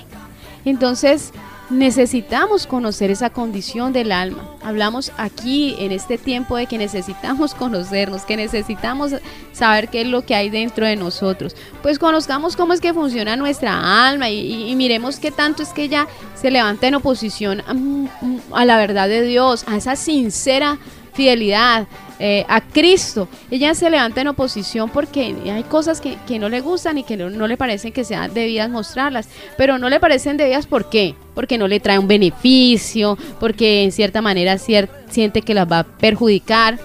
Entonces, 0.65 1.33
necesitamos 1.69 2.65
conocer 2.65 3.11
esa 3.11 3.29
condición 3.29 3.91
del 3.93 4.11
alma. 4.11 4.49
Hablamos 4.63 5.11
aquí 5.17 5.75
en 5.79 5.91
este 5.91 6.17
tiempo 6.17 6.55
de 6.55 6.65
que 6.65 6.77
necesitamos 6.77 7.53
conocernos, 7.53 8.23
que 8.23 8.37
necesitamos 8.37 9.13
saber 9.51 9.89
qué 9.89 10.01
es 10.01 10.07
lo 10.07 10.25
que 10.25 10.35
hay 10.35 10.49
dentro 10.49 10.85
de 10.85 10.95
nosotros. 10.95 11.55
Pues 11.81 11.99
conozcamos 11.99 12.55
cómo 12.55 12.73
es 12.73 12.81
que 12.81 12.93
funciona 12.93 13.35
nuestra 13.35 14.07
alma 14.07 14.29
y, 14.29 14.75
miremos 14.75 15.19
qué 15.19 15.31
tanto 15.31 15.63
es 15.63 15.69
que 15.69 15.83
ella 15.83 16.07
se 16.35 16.51
levanta 16.51 16.87
en 16.87 16.95
oposición 16.95 17.61
a, 17.61 18.59
a 18.59 18.65
la 18.65 18.77
verdad 18.77 19.09
de 19.09 19.23
Dios, 19.23 19.65
a 19.67 19.75
esa 19.75 19.95
sincera 19.95 20.77
fidelidad, 21.17 21.87
eh, 22.19 22.45
a 22.47 22.61
Cristo. 22.61 23.27
Ella 23.51 23.73
se 23.73 23.89
levanta 23.89 24.21
en 24.21 24.27
oposición 24.27 24.89
porque 24.89 25.35
hay 25.51 25.63
cosas 25.63 25.99
que, 25.99 26.39
no 26.39 26.47
le 26.47 26.61
gustan 26.61 26.99
y 26.99 27.03
que 27.03 27.17
no, 27.17 27.47
le 27.47 27.57
parecen 27.57 27.91
que 27.91 28.03
sean 28.05 28.33
debidas 28.33 28.69
mostrarlas, 28.69 29.27
pero 29.57 29.77
no 29.77 29.89
le 29.89 29.99
parecen 29.99 30.37
debidas 30.37 30.67
¿por 30.67 30.89
qué? 30.89 31.15
Porque 31.33 31.57
no 31.57 31.67
le 31.67 31.79
trae 31.79 31.99
un 31.99 32.07
beneficio, 32.07 33.17
porque 33.39 33.83
en 33.83 33.91
cierta 33.91 34.21
manera 34.21 34.57
siente 34.57 35.41
que 35.41 35.53
las 35.53 35.69
va 35.69 35.79
a 35.79 35.83
perjudicar. 35.83 36.79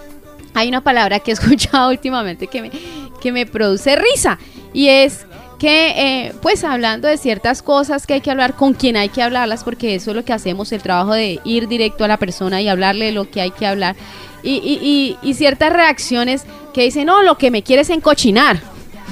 Hay 0.55 0.69
una 0.69 0.83
palabra 0.83 1.21
que 1.21 1.31
he 1.31 1.35
escuchado 1.39 1.91
últimamente 1.91 2.47
que 2.47 2.71
que 3.21 3.31
me 3.31 3.47
produce 3.47 3.95
risa 3.95 4.37
y 4.73 4.89
es 4.89 5.27
que 5.63 5.91
eh, 6.27 6.35
pues 6.43 6.65
hablando 6.65 7.07
de 7.07 7.17
ciertas 7.17 7.63
cosas 7.63 8.05
que 8.05 8.15
hay 8.15 8.21
que 8.21 8.33
hablar 8.33 8.55
con 8.55 8.75
quien 8.75 8.97
hay 8.97 9.11
que 9.11 9.23
hablarlas 9.23 9.63
porque 9.63 9.95
eso 9.95 10.11
es 10.11 10.17
lo 10.17 10.25
que 10.25 10.33
hacemos 10.33 10.73
el 10.73 10.83
trabajo 10.83 11.13
de 11.13 11.39
ir 11.45 11.69
directo 11.69 12.03
a 12.03 12.09
la 12.09 12.17
persona 12.17 12.61
y 12.61 12.67
hablarle 12.67 13.05
de 13.05 13.13
lo 13.13 13.31
que 13.31 13.43
hay 13.43 13.53
que 13.53 13.65
hablar 13.65 13.95
y, 14.43 15.17
y, 15.23 15.35
ciertas 15.35 15.73
reacciones 15.73 16.43
que 16.75 16.83
dicen, 16.83 17.07
no, 17.07 17.23
lo 17.23 17.39
que 17.39 17.53
me 17.53 17.63
quieres 17.63 17.91
encochinar. 17.91 18.61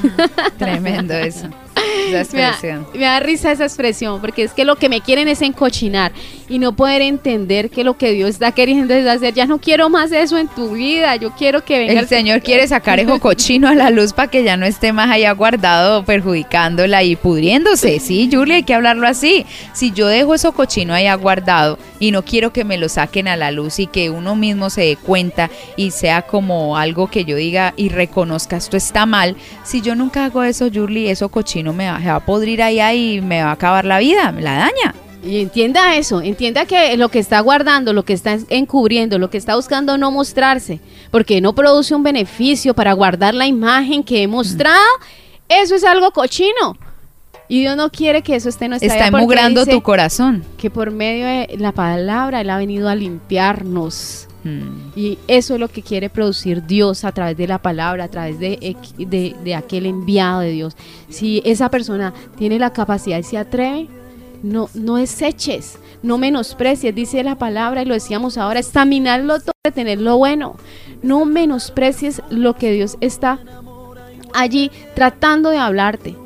Tremendo 0.58 1.14
eso. 1.14 1.48
Me 2.92 3.00
da, 3.04 3.20
risa 3.20 3.52
esa 3.52 3.64
expresión, 3.64 4.20
porque 4.20 4.42
es 4.42 4.52
que 4.52 4.64
lo 4.64 4.74
que 4.74 4.88
me 4.88 5.00
quieren 5.00 5.28
es 5.28 5.40
encochinar 5.40 6.10
y 6.50 6.58
no 6.58 6.74
poder 6.74 7.00
entender 7.00 7.70
que 7.70 7.84
lo 7.84 7.96
que 7.96 8.10
Dios 8.10 8.30
está 8.30 8.50
queriendo 8.50 8.92
es 8.92 9.06
hacer. 9.06 9.32
Ya 9.32 9.46
no 9.46 9.58
quiero 9.58 9.88
más 9.88 10.10
eso 10.10 10.36
en 10.36 10.48
tu 10.48 10.72
vida, 10.72 11.14
yo 11.14 11.30
quiero 11.30 11.64
que 11.64 11.78
venga. 11.78 12.00
El, 12.00 12.08
Señor 12.08 12.42
quiere 12.42 12.66
sacar 12.66 12.98
el 12.98 13.20
cochino 13.20 13.68
a 13.68 13.74
la 13.74 13.90
luz 13.90 14.12
para 14.12 14.28
que 14.28 14.42
ya 14.42 14.56
no 14.56 14.66
esté 14.66 14.92
más 14.92 15.08
allá 15.08 15.30
guardado, 15.32 16.04
perjudicándola 16.04 17.04
y 17.04 17.14
pudriéndose. 17.14 18.00
Sí, 18.00 18.28
Julia, 18.30 18.56
hay 18.56 18.62
que 18.64 18.74
hablarlo 18.74 19.06
así. 19.06 19.46
Si 19.72 19.92
yo 19.92 20.08
dejo 20.08 20.34
eso 20.34 20.50
cochino 20.50 20.92
allá 20.92 21.14
guardado 21.14 21.78
y 22.00 22.10
no 22.10 22.24
quiero 22.24 22.52
que 22.52 22.64
me 22.64 22.78
lo 22.78 22.88
saquen 22.88 23.28
a 23.28 23.36
la 23.36 23.52
luz 23.52 23.78
y 23.78 23.86
que 23.86 24.10
uno 24.10 24.34
mismo 24.34 24.70
se 24.70 24.80
dé 24.80 24.96
cuenta 24.96 25.50
y 25.76 25.92
sea 25.92 26.22
como 26.22 26.76
algo 26.76 27.08
que 27.08 27.24
yo 27.24 27.36
diga 27.36 27.74
y 27.76 27.90
reconozca 27.90 28.56
esto 28.56 28.76
está 28.76 29.06
mal, 29.06 29.36
si 29.62 29.82
yo 29.82 29.94
nunca 29.94 30.24
hago 30.24 30.42
eso, 30.42 30.68
Julie, 30.72 31.12
eso 31.12 31.28
cochino 31.28 31.72
me 31.72 31.88
va, 31.88 32.16
a 32.16 32.20
podrir 32.20 32.60
allá 32.60 32.92
y 32.92 33.20
me 33.20 33.40
va 33.40 33.50
a 33.50 33.52
acabar 33.52 33.84
la 33.84 34.00
vida, 34.00 34.32
me 34.32 34.42
la 34.42 34.54
daña. 34.54 35.09
Y 35.22 35.40
entienda 35.40 35.96
eso, 35.96 36.20
entienda 36.22 36.64
que 36.64 36.96
lo 36.96 37.08
que 37.10 37.18
está 37.18 37.40
guardando, 37.40 37.92
lo 37.92 38.04
que 38.04 38.12
está 38.12 38.38
encubriendo, 38.48 39.18
lo 39.18 39.30
que 39.30 39.38
está 39.38 39.54
buscando 39.56 39.98
no 39.98 40.10
mostrarse, 40.10 40.80
porque 41.10 41.40
no 41.40 41.54
produce 41.54 41.94
un 41.94 42.02
beneficio 42.02 42.74
para 42.74 42.92
guardar 42.94 43.34
la 43.34 43.46
imagen 43.46 44.02
que 44.02 44.22
he 44.22 44.26
mostrado, 44.26 44.86
eso 45.48 45.74
es 45.74 45.84
algo 45.84 46.10
cochino. 46.10 46.76
Y 47.48 47.60
Dios 47.60 47.76
no 47.76 47.90
quiere 47.90 48.22
que 48.22 48.36
eso 48.36 48.48
esté 48.48 48.66
en 48.66 48.70
nuestra 48.70 48.94
Está 48.94 49.08
emugrando 49.08 49.66
tu 49.66 49.82
corazón. 49.82 50.44
Que 50.56 50.70
por 50.70 50.92
medio 50.92 51.26
de 51.26 51.56
la 51.58 51.72
palabra 51.72 52.40
Él 52.42 52.48
ha 52.48 52.56
venido 52.56 52.88
a 52.88 52.94
limpiarnos 52.94 54.28
Mm. 54.44 54.92
Y 54.96 55.18
eso 55.28 55.54
es 55.54 55.60
lo 55.60 55.68
que 55.68 55.82
quiere 55.82 56.08
producir 56.08 56.64
Dios 56.64 57.04
a 57.04 57.12
través 57.12 57.36
de 57.36 57.46
la 57.46 57.58
palabra, 57.58 58.04
a 58.04 58.08
través 58.08 58.38
de, 58.38 58.76
de, 58.96 59.54
aquel 59.54 59.86
enviado 59.86 60.40
de 60.40 60.50
Dios. 60.50 60.76
Si 61.08 61.42
esa 61.44 61.68
persona 61.68 62.14
tiene 62.38 62.58
la 62.58 62.72
capacidad 62.72 63.18
y 63.18 63.22
se 63.22 63.36
atreve, 63.36 63.88
no, 64.42 64.68
no 64.74 64.96
deseches, 64.96 65.78
no 66.02 66.18
menosprecies, 66.18 66.94
dice 66.94 67.22
la 67.22 67.36
palabra 67.36 67.82
y 67.82 67.84
lo 67.84 67.94
decíamos 67.94 68.38
ahora, 68.38 68.60
examinarlo 68.60 69.40
todo, 69.40 69.52
tener 69.74 70.00
lo 70.00 70.16
bueno. 70.16 70.56
No 71.02 71.24
menosprecies 71.24 72.22
lo 72.30 72.54
que 72.54 72.72
Dios 72.72 72.96
está 73.00 73.38
allí 74.34 74.70
tratando 74.94 75.50
de 75.50 75.58
hablarte, 75.58 76.16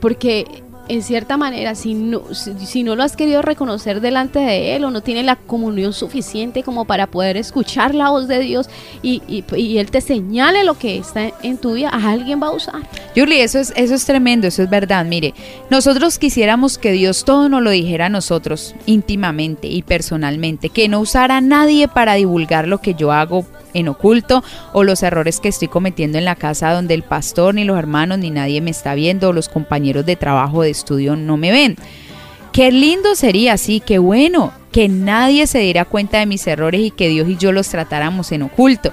porque 0.00 0.62
en 0.92 1.02
cierta 1.02 1.38
manera, 1.38 1.74
si 1.74 1.94
no, 1.94 2.22
si, 2.34 2.84
no 2.84 2.96
lo 2.96 3.02
has 3.02 3.16
querido 3.16 3.40
reconocer 3.40 4.02
delante 4.02 4.40
de 4.40 4.76
Él 4.76 4.84
o 4.84 4.90
no 4.90 5.00
tiene 5.00 5.22
la 5.22 5.36
comunión 5.36 5.94
suficiente 5.94 6.62
como 6.62 6.84
para 6.84 7.06
poder 7.06 7.38
escuchar 7.38 7.94
la 7.94 8.10
voz 8.10 8.28
de 8.28 8.40
Dios 8.40 8.68
y, 9.02 9.22
y, 9.26 9.78
Él 9.78 9.90
te 9.90 10.02
señale 10.02 10.64
lo 10.64 10.74
que 10.74 10.98
está 10.98 11.32
en 11.42 11.56
tu 11.56 11.72
vida, 11.72 11.88
a 11.88 12.10
alguien 12.10 12.42
va 12.42 12.48
a 12.48 12.50
usar. 12.50 12.82
Julie, 13.16 13.42
eso 13.42 13.58
es, 13.58 13.72
eso 13.74 13.94
es 13.94 14.04
tremendo, 14.04 14.46
eso 14.46 14.62
es 14.62 14.68
verdad. 14.68 15.06
Mire, 15.06 15.32
nosotros 15.70 16.18
quisiéramos 16.18 16.76
que 16.76 16.92
Dios 16.92 17.24
todo 17.24 17.48
nos 17.48 17.62
lo 17.62 17.70
dijera 17.70 18.06
a 18.06 18.10
nosotros 18.10 18.74
íntimamente 18.84 19.68
y 19.68 19.80
personalmente, 19.80 20.68
que 20.68 20.88
no 20.88 21.00
usara 21.00 21.38
a 21.38 21.40
nadie 21.40 21.88
para 21.88 22.14
divulgar 22.14 22.68
lo 22.68 22.82
que 22.82 22.92
yo 22.92 23.12
hago 23.12 23.46
en 23.74 23.88
oculto 23.88 24.42
o 24.72 24.84
los 24.84 25.02
errores 25.02 25.40
que 25.40 25.48
estoy 25.48 25.68
cometiendo 25.68 26.18
en 26.18 26.24
la 26.24 26.36
casa 26.36 26.72
donde 26.72 26.94
el 26.94 27.02
pastor 27.02 27.54
ni 27.54 27.64
los 27.64 27.78
hermanos 27.78 28.18
ni 28.18 28.30
nadie 28.30 28.60
me 28.60 28.70
está 28.70 28.94
viendo 28.94 29.28
o 29.28 29.32
los 29.32 29.48
compañeros 29.48 30.06
de 30.06 30.16
trabajo 30.16 30.62
de 30.62 30.70
estudio 30.70 31.16
no 31.16 31.36
me 31.36 31.52
ven. 31.52 31.76
Qué 32.52 32.70
lindo 32.70 33.14
sería, 33.14 33.56
sí, 33.56 33.80
qué 33.84 33.98
bueno, 33.98 34.52
que 34.72 34.88
nadie 34.88 35.46
se 35.46 35.60
diera 35.60 35.86
cuenta 35.86 36.18
de 36.18 36.26
mis 36.26 36.46
errores 36.46 36.82
y 36.82 36.90
que 36.90 37.08
Dios 37.08 37.28
y 37.28 37.36
yo 37.36 37.50
los 37.50 37.68
tratáramos 37.68 38.30
en 38.32 38.42
oculto. 38.42 38.92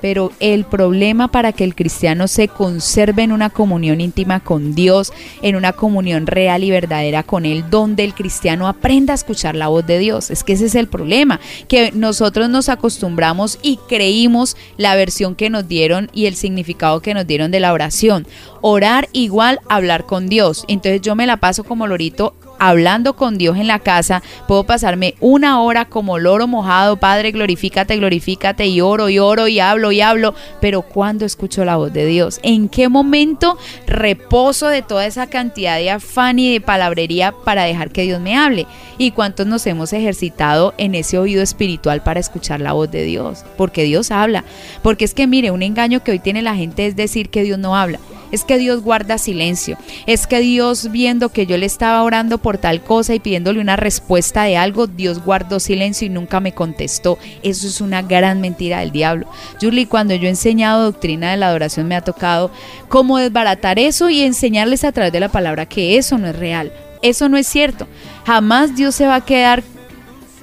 Pero 0.00 0.32
el 0.40 0.64
problema 0.64 1.28
para 1.28 1.52
que 1.52 1.64
el 1.64 1.74
cristiano 1.74 2.28
se 2.28 2.48
conserve 2.48 3.22
en 3.22 3.32
una 3.32 3.50
comunión 3.50 4.00
íntima 4.00 4.40
con 4.40 4.74
Dios, 4.74 5.12
en 5.42 5.56
una 5.56 5.72
comunión 5.72 6.26
real 6.26 6.64
y 6.64 6.70
verdadera 6.70 7.22
con 7.22 7.46
Él, 7.46 7.64
donde 7.70 8.04
el 8.04 8.14
cristiano 8.14 8.68
aprenda 8.68 9.12
a 9.12 9.16
escuchar 9.16 9.54
la 9.54 9.68
voz 9.68 9.86
de 9.86 9.98
Dios. 9.98 10.30
Es 10.30 10.44
que 10.44 10.54
ese 10.54 10.66
es 10.66 10.74
el 10.74 10.88
problema, 10.88 11.40
que 11.68 11.92
nosotros 11.92 12.48
nos 12.48 12.68
acostumbramos 12.68 13.58
y 13.62 13.78
creímos 13.88 14.56
la 14.76 14.94
versión 14.94 15.34
que 15.34 15.50
nos 15.50 15.68
dieron 15.68 16.10
y 16.12 16.26
el 16.26 16.36
significado 16.36 17.00
que 17.00 17.14
nos 17.14 17.26
dieron 17.26 17.50
de 17.50 17.60
la 17.60 17.72
oración. 17.72 18.26
Orar 18.60 19.08
igual 19.12 19.60
hablar 19.68 20.06
con 20.06 20.28
Dios. 20.28 20.64
Entonces 20.68 21.00
yo 21.00 21.14
me 21.14 21.26
la 21.26 21.38
paso 21.38 21.64
como 21.64 21.86
lorito 21.86 22.34
hablando 22.60 23.16
con 23.16 23.38
Dios 23.38 23.56
en 23.56 23.66
la 23.66 23.80
casa, 23.80 24.22
puedo 24.46 24.64
pasarme 24.64 25.14
una 25.18 25.60
hora 25.60 25.86
como 25.86 26.18
loro 26.18 26.46
mojado, 26.46 26.98
Padre, 26.98 27.32
glorifícate, 27.32 27.96
glorifícate, 27.96 28.66
y 28.66 28.80
oro, 28.80 29.08
y 29.08 29.18
oro, 29.18 29.48
y 29.48 29.58
hablo, 29.58 29.90
y 29.90 30.02
hablo, 30.02 30.34
pero 30.60 30.82
¿cuándo 30.82 31.24
escucho 31.24 31.64
la 31.64 31.76
voz 31.76 31.92
de 31.92 32.06
Dios? 32.06 32.38
¿En 32.42 32.68
qué 32.68 32.88
momento 32.88 33.58
reposo 33.86 34.68
de 34.68 34.82
toda 34.82 35.06
esa 35.06 35.26
cantidad 35.28 35.78
de 35.78 35.90
afán 35.90 36.38
y 36.38 36.52
de 36.52 36.60
palabrería 36.60 37.32
para 37.32 37.64
dejar 37.64 37.90
que 37.90 38.02
Dios 38.02 38.20
me 38.20 38.36
hable? 38.36 38.66
¿Y 38.98 39.12
cuántos 39.12 39.46
nos 39.46 39.66
hemos 39.66 39.94
ejercitado 39.94 40.74
en 40.76 40.94
ese 40.94 41.18
oído 41.18 41.42
espiritual 41.42 42.02
para 42.02 42.20
escuchar 42.20 42.60
la 42.60 42.74
voz 42.74 42.90
de 42.90 43.04
Dios? 43.04 43.44
Porque 43.56 43.84
Dios 43.84 44.10
habla. 44.10 44.44
Porque 44.82 45.06
es 45.06 45.14
que 45.14 45.26
mire, 45.26 45.50
un 45.50 45.62
engaño 45.62 46.04
que 46.04 46.10
hoy 46.12 46.18
tiene 46.18 46.42
la 46.42 46.54
gente 46.54 46.86
es 46.86 46.94
decir 46.94 47.30
que 47.30 47.42
Dios 47.42 47.58
no 47.58 47.74
habla 47.74 47.98
es 48.32 48.44
que 48.44 48.58
Dios 48.58 48.82
guarda 48.82 49.18
silencio, 49.18 49.76
es 50.06 50.26
que 50.26 50.40
Dios 50.40 50.90
viendo 50.90 51.30
que 51.30 51.46
yo 51.46 51.56
le 51.56 51.66
estaba 51.66 52.02
orando 52.02 52.38
por 52.38 52.58
tal 52.58 52.82
cosa 52.82 53.14
y 53.14 53.20
pidiéndole 53.20 53.60
una 53.60 53.76
respuesta 53.76 54.44
de 54.44 54.56
algo, 54.56 54.86
Dios 54.86 55.24
guardó 55.24 55.60
silencio 55.60 56.06
y 56.06 56.10
nunca 56.10 56.40
me 56.40 56.52
contestó. 56.52 57.18
Eso 57.42 57.66
es 57.66 57.80
una 57.80 58.02
gran 58.02 58.40
mentira 58.40 58.80
del 58.80 58.90
diablo. 58.90 59.26
Julie, 59.60 59.86
cuando 59.86 60.14
yo 60.14 60.26
he 60.26 60.30
enseñado 60.30 60.84
doctrina 60.84 61.30
de 61.30 61.36
la 61.36 61.48
adoración 61.48 61.88
me 61.88 61.96
ha 61.96 62.02
tocado 62.02 62.50
cómo 62.88 63.18
desbaratar 63.18 63.78
eso 63.78 64.10
y 64.10 64.22
enseñarles 64.22 64.84
a 64.84 64.92
través 64.92 65.12
de 65.12 65.20
la 65.20 65.28
palabra 65.28 65.66
que 65.66 65.96
eso 65.96 66.18
no 66.18 66.28
es 66.28 66.36
real. 66.36 66.72
Eso 67.02 67.28
no 67.28 67.36
es 67.36 67.46
cierto. 67.46 67.86
Jamás 68.26 68.76
Dios 68.76 68.94
se 68.94 69.06
va 69.06 69.16
a 69.16 69.24
quedar 69.24 69.62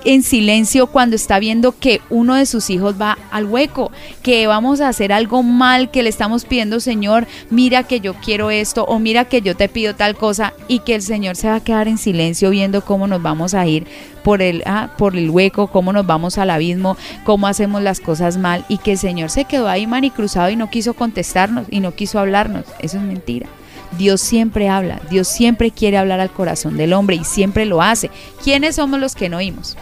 en 0.05 0.23
silencio 0.23 0.87
cuando 0.87 1.15
está 1.15 1.39
viendo 1.39 1.77
que 1.77 2.01
uno 2.09 2.35
de 2.35 2.45
sus 2.45 2.69
hijos 2.69 2.95
va 2.99 3.17
al 3.31 3.45
hueco, 3.45 3.91
que 4.21 4.47
vamos 4.47 4.81
a 4.81 4.89
hacer 4.89 5.11
algo 5.11 5.43
mal, 5.43 5.91
que 5.91 6.03
le 6.03 6.09
estamos 6.09 6.45
pidiendo, 6.45 6.79
Señor, 6.79 7.27
mira 7.49 7.83
que 7.83 7.99
yo 7.99 8.13
quiero 8.15 8.51
esto 8.51 8.83
o 8.85 8.99
mira 8.99 9.25
que 9.25 9.41
yo 9.41 9.55
te 9.55 9.69
pido 9.69 9.95
tal 9.95 10.15
cosa 10.15 10.53
y 10.67 10.79
que 10.79 10.95
el 10.95 11.01
Señor 11.01 11.35
se 11.35 11.49
va 11.49 11.55
a 11.55 11.63
quedar 11.63 11.87
en 11.87 11.97
silencio 11.97 12.49
viendo 12.49 12.83
cómo 12.83 13.07
nos 13.07 13.21
vamos 13.21 13.53
a 13.53 13.65
ir 13.67 13.87
por 14.23 14.41
el, 14.41 14.63
ah, 14.65 14.89
por 14.97 15.15
el 15.15 15.29
hueco, 15.29 15.67
cómo 15.67 15.93
nos 15.93 16.05
vamos 16.05 16.37
al 16.37 16.49
abismo, 16.49 16.97
cómo 17.23 17.47
hacemos 17.47 17.81
las 17.81 17.99
cosas 17.99 18.37
mal 18.37 18.65
y 18.67 18.77
que 18.77 18.93
el 18.93 18.97
Señor 18.97 19.29
se 19.29 19.45
quedó 19.45 19.67
ahí 19.67 19.87
manicruzado 19.87 20.49
y 20.49 20.55
no 20.55 20.69
quiso 20.69 20.93
contestarnos 20.93 21.67
y 21.69 21.79
no 21.79 21.95
quiso 21.95 22.19
hablarnos. 22.19 22.65
Eso 22.79 22.97
es 22.97 23.03
mentira. 23.03 23.47
Dios 23.97 24.21
siempre 24.21 24.69
habla, 24.69 24.99
Dios 25.09 25.27
siempre 25.27 25.71
quiere 25.71 25.97
hablar 25.97 26.19
al 26.19 26.31
corazón 26.31 26.77
del 26.77 26.93
hombre 26.93 27.15
y 27.15 27.23
siempre 27.23 27.65
lo 27.65 27.81
hace. 27.81 28.09
¿Quiénes 28.43 28.75
somos 28.75 28.99
los 28.99 29.15
que 29.15 29.29
no 29.29 29.37
oímos? 29.37 29.77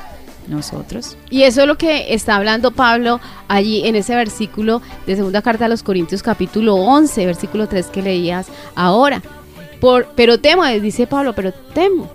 Nosotros. 0.47 1.17
Y 1.31 1.41
eso 1.41 1.61
es 1.61 1.67
lo 1.67 1.75
que 1.75 2.13
está 2.13 2.35
hablando 2.35 2.71
Pablo 2.71 3.19
allí 3.47 3.87
en 3.87 3.95
ese 3.95 4.15
versículo 4.15 4.81
de 5.07 5.15
segunda 5.15 5.41
carta 5.41 5.65
a 5.65 5.69
los 5.69 5.81
Corintios 5.81 6.21
capítulo 6.21 6.75
11, 6.75 7.25
versículo 7.25 7.67
3 7.67 7.87
que 7.87 8.03
leías 8.03 8.47
ahora. 8.75 9.23
Por, 9.81 10.07
pero 10.15 10.39
temo, 10.39 10.65
dice 10.65 11.07
Pablo, 11.07 11.33
pero 11.33 11.51
temo 11.51 12.11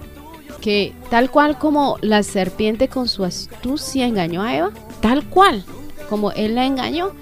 que 0.60 0.92
tal 1.10 1.30
cual 1.30 1.58
como 1.58 1.96
la 2.02 2.22
serpiente 2.22 2.88
con 2.88 3.08
su 3.08 3.24
astucia 3.24 4.06
engañó 4.06 4.42
a 4.42 4.54
Eva, 4.54 4.70
tal 5.00 5.24
cual 5.24 5.64
como 6.08 6.32
él 6.32 6.54
la 6.54 6.66
engañó, 6.66 7.12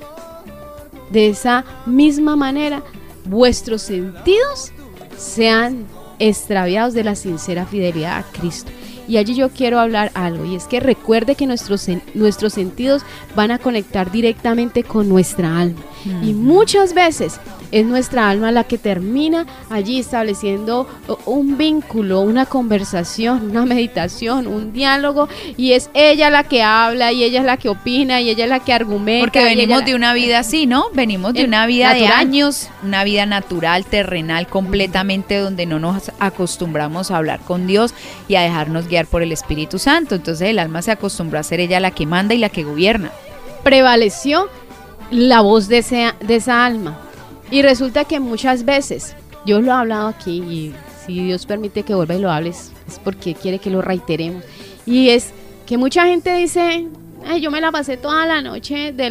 de 1.11 1.29
esa 1.29 1.65
misma 1.87 2.37
manera 2.37 2.83
vuestros 3.29 3.83
sentidos 3.83 4.73
sean 5.17 5.87
extraviados 6.19 6.95
de 6.95 7.05
la 7.05 7.15
sincera 7.15 7.67
fidelidad 7.67 8.19
a 8.19 8.23
Cristo. 8.25 8.71
Y 9.07 9.17
allí 9.17 9.35
yo 9.35 9.49
quiero 9.49 9.81
hablar 9.81 10.11
algo, 10.15 10.45
y 10.45 10.55
es 10.55 10.65
que 10.65 10.81
recuerde 10.81 11.35
que 11.35 11.47
nuestros, 11.47 11.87
nuestros 12.13 12.53
sentidos 12.53 13.03
van 13.35 13.51
a 13.51 13.59
conectar 13.59 14.13
directamente 14.13 14.85
con 14.85 15.09
nuestra 15.09 15.59
alma. 15.59 15.81
Y 16.23 16.35
muchas 16.35 16.93
veces 16.93 17.41
es 17.73 17.85
nuestra 17.85 18.29
alma 18.29 18.53
la 18.53 18.65
que 18.65 18.79
termina 18.79 19.47
allí 19.71 19.99
estableciendo 20.01 20.87
un 21.27 21.59
vínculo, 21.59 22.21
una 22.21 22.47
conversación, 22.47 23.51
una 23.51 23.67
meditación, 23.67 24.47
un 24.47 24.73
diálogo 24.73 25.29
y 25.57 25.73
es 25.73 25.91
ella 25.95 26.31
la 26.31 26.45
que 26.45 26.63
habla 26.63 27.13
y 27.13 27.25
ella 27.25 27.41
es 27.41 27.47
la 27.47 27.57
que 27.57 27.69
opina 27.69 28.21
y 28.21 28.31
ella 28.31 28.45
es 28.45 28.51
la 28.51 28.61
que 28.61 28.73
argumenta. 28.73 29.25
Porque 29.25 29.45
venimos 29.45 29.85
de 29.85 29.95
una 29.95 30.13
vida 30.13 30.39
así, 30.39 30.67
¿no? 30.67 30.87
Venimos 30.93 31.35
de 31.35 31.45
una 31.45 31.67
vida 31.67 31.95
de 31.95 32.07
años, 32.07 32.69
una 32.83 33.05
vida 33.05 33.27
natural, 33.27 33.85
terrenal, 33.85 34.47
completamente 34.47 35.39
donde 35.39 35.67
no 35.67 35.79
nos 35.79 36.11
acostumbramos 36.19 37.11
a 37.11 37.17
hablar 37.17 37.41
con 37.41 37.67
Dios 37.67 37.95
y 38.29 38.37
a 38.37 38.43
dejarnos 38.43 38.89
guiar 38.89 39.07
por 39.07 39.23
el 39.23 39.33
Espíritu 39.33 39.79
Santo. 39.79 40.15
Entonces 40.15 40.49
el 40.49 40.59
alma 40.59 40.83
se 40.83 40.93
acostumbró 40.93 41.39
a 41.39 41.43
ser 41.43 41.61
ella 41.61 41.81
la 41.81 41.91
que 41.91 42.07
manda 42.07 42.35
y 42.35 42.39
la 42.39 42.49
que 42.49 42.65
gobierna. 42.65 43.11
Prevaleció 43.63 44.49
la 45.11 45.41
voz 45.41 45.69
de, 45.69 46.13
de 46.21 46.37
esa 46.37 46.65
alma 46.65 47.08
y 47.51 47.63
resulta 47.63 48.05
que 48.05 48.21
muchas 48.21 48.65
veces, 48.65 49.15
yo 49.47 49.61
lo 49.61 49.69
he 49.69 49.75
hablado 49.75 50.09
aquí 50.09 50.39
y 50.41 50.75
si 51.07 51.25
Dios 51.25 51.47
permite 51.47 51.83
que 51.83 51.95
vuelva 51.95 52.15
y 52.15 52.21
lo 52.21 52.31
hables, 52.31 52.73
es 52.87 52.99
porque 52.99 53.35
quiere 53.35 53.59
que 53.59 53.71
lo 53.71 53.83
reiteremos. 53.83 54.45
Y 54.85 55.11
es 55.11 55.33
que 55.67 55.79
mucha 55.79 56.07
gente 56.07 56.35
dice, 56.37 56.87
Ay, 57.27 57.41
yo 57.41 57.51
me 57.51 57.61
la 57.61 57.73
pasé 57.73 57.97
toda 57.97 58.27
la 58.27 58.41
noche 58.41 58.93
de 58.93 59.07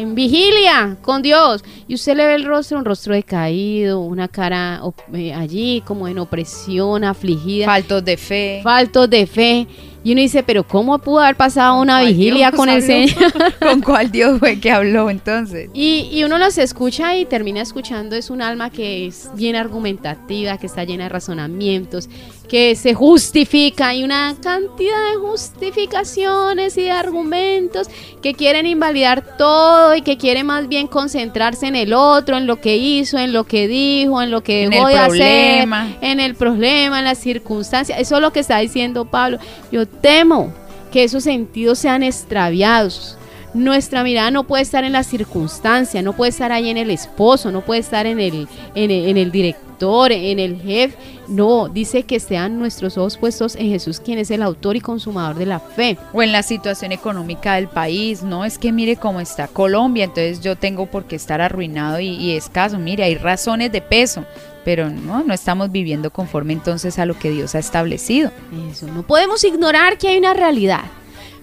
en 0.00 0.14
vigilia 0.14 0.96
con 1.02 1.20
Dios. 1.22 1.64
Y 1.88 1.94
usted 1.94 2.16
le 2.16 2.26
ve 2.26 2.34
el 2.34 2.44
rostro, 2.44 2.78
un 2.78 2.84
rostro 2.84 3.14
decaído, 3.14 4.00
una 4.00 4.28
cara 4.28 4.80
eh, 5.12 5.34
allí 5.34 5.82
como 5.84 6.08
en 6.08 6.18
opresión, 6.18 7.04
afligida. 7.04 7.66
Faltos 7.66 8.04
de 8.04 8.16
fe. 8.16 8.60
Faltos 8.62 9.10
de 9.10 9.26
fe. 9.26 9.66
Y 10.06 10.12
uno 10.12 10.20
dice, 10.20 10.44
pero 10.44 10.62
¿cómo 10.62 11.00
pudo 11.00 11.18
haber 11.18 11.34
pasado 11.34 11.80
una 11.80 12.00
vigilia 12.00 12.52
con 12.52 12.68
el 12.68 12.80
Señor? 12.80 13.16
¿Con 13.58 13.80
cuál 13.80 14.12
Dios 14.12 14.38
fue 14.38 14.60
que 14.60 14.70
habló 14.70 15.10
entonces? 15.10 15.68
Y, 15.74 16.08
y, 16.12 16.22
uno 16.22 16.38
los 16.38 16.58
escucha 16.58 17.16
y 17.16 17.24
termina 17.24 17.60
escuchando, 17.60 18.14
es 18.14 18.30
un 18.30 18.40
alma 18.40 18.70
que 18.70 19.08
es 19.08 19.28
bien 19.34 19.56
argumentativa, 19.56 20.58
que 20.58 20.66
está 20.66 20.84
llena 20.84 21.02
de 21.02 21.08
razonamientos, 21.08 22.08
que 22.48 22.74
se 22.76 22.94
justifica. 22.94 23.88
Hay 23.88 24.04
una 24.04 24.34
cantidad 24.40 25.10
de 25.10 25.16
justificaciones 25.16 26.76
y 26.76 26.82
de 26.82 26.90
argumentos 26.90 27.88
que 28.22 28.34
quieren 28.34 28.66
invalidar 28.66 29.36
todo 29.36 29.94
y 29.94 30.02
que 30.02 30.16
quieren 30.16 30.46
más 30.46 30.68
bien 30.68 30.86
concentrarse 30.86 31.66
en 31.66 31.76
el 31.76 31.92
otro, 31.92 32.36
en 32.36 32.46
lo 32.46 32.60
que 32.60 32.76
hizo, 32.76 33.18
en 33.18 33.32
lo 33.32 33.44
que 33.44 33.68
dijo, 33.68 34.22
en 34.22 34.30
lo 34.30 34.42
que 34.42 34.68
dejó 34.68 34.88
de 34.88 34.98
hacer, 34.98 35.68
en 36.00 36.20
el 36.20 36.34
problema, 36.34 36.98
en 36.98 37.04
las 37.04 37.18
circunstancias. 37.18 37.98
Eso 37.98 38.16
es 38.16 38.22
lo 38.22 38.32
que 38.32 38.40
está 38.40 38.58
diciendo 38.58 39.04
Pablo. 39.04 39.38
Yo 39.70 39.86
temo 39.86 40.52
que 40.92 41.04
esos 41.04 41.24
sentidos 41.24 41.78
sean 41.78 42.02
extraviados. 42.02 43.18
Nuestra 43.54 44.02
mirada 44.02 44.30
no 44.30 44.44
puede 44.44 44.62
estar 44.62 44.84
en 44.84 44.92
la 44.92 45.02
circunstancia, 45.02 46.02
no 46.02 46.12
puede 46.12 46.30
estar 46.30 46.52
ahí 46.52 46.68
en 46.68 46.76
el 46.76 46.90
esposo, 46.90 47.50
no 47.50 47.62
puede 47.62 47.80
estar 47.80 48.04
en 48.06 48.20
el, 48.20 48.48
en 48.74 49.16
el, 49.16 49.30
director, 49.32 49.65
en 49.80 50.38
el 50.38 50.60
jefe. 50.60 50.96
No, 51.28 51.68
dice 51.68 52.04
que 52.04 52.20
sean 52.20 52.58
nuestros 52.58 52.96
ojos 52.96 53.16
puestos 53.16 53.56
en 53.56 53.68
Jesús, 53.68 54.00
quien 54.00 54.18
es 54.18 54.30
el 54.30 54.42
autor 54.42 54.76
y 54.76 54.80
consumador 54.80 55.36
de 55.36 55.46
la 55.46 55.60
fe. 55.60 55.98
O 56.12 56.22
en 56.22 56.32
la 56.32 56.42
situación 56.42 56.92
económica 56.92 57.54
del 57.54 57.68
país, 57.68 58.22
no 58.22 58.44
es 58.44 58.58
que 58.58 58.72
mire 58.72 58.96
cómo 58.96 59.20
está 59.20 59.48
Colombia, 59.48 60.04
entonces 60.04 60.40
yo 60.40 60.56
tengo 60.56 60.86
por 60.86 61.04
qué 61.04 61.16
estar 61.16 61.40
arruinado 61.40 62.00
y, 62.00 62.08
y 62.08 62.32
escaso. 62.32 62.78
Mire, 62.78 63.04
hay 63.04 63.16
razones 63.16 63.72
de 63.72 63.80
peso 63.80 64.24
pero 64.64 64.90
no, 64.90 65.22
no 65.22 65.32
estamos 65.32 65.70
viviendo 65.70 66.10
conforme 66.10 66.52
entonces 66.52 66.98
a 66.98 67.06
lo 67.06 67.16
que 67.16 67.30
Dios 67.30 67.54
ha 67.54 67.60
establecido. 67.60 68.32
Eso, 68.68 68.88
no 68.88 69.04
podemos 69.04 69.44
ignorar 69.44 69.96
que 69.96 70.08
hay 70.08 70.18
una 70.18 70.34
realidad, 70.34 70.80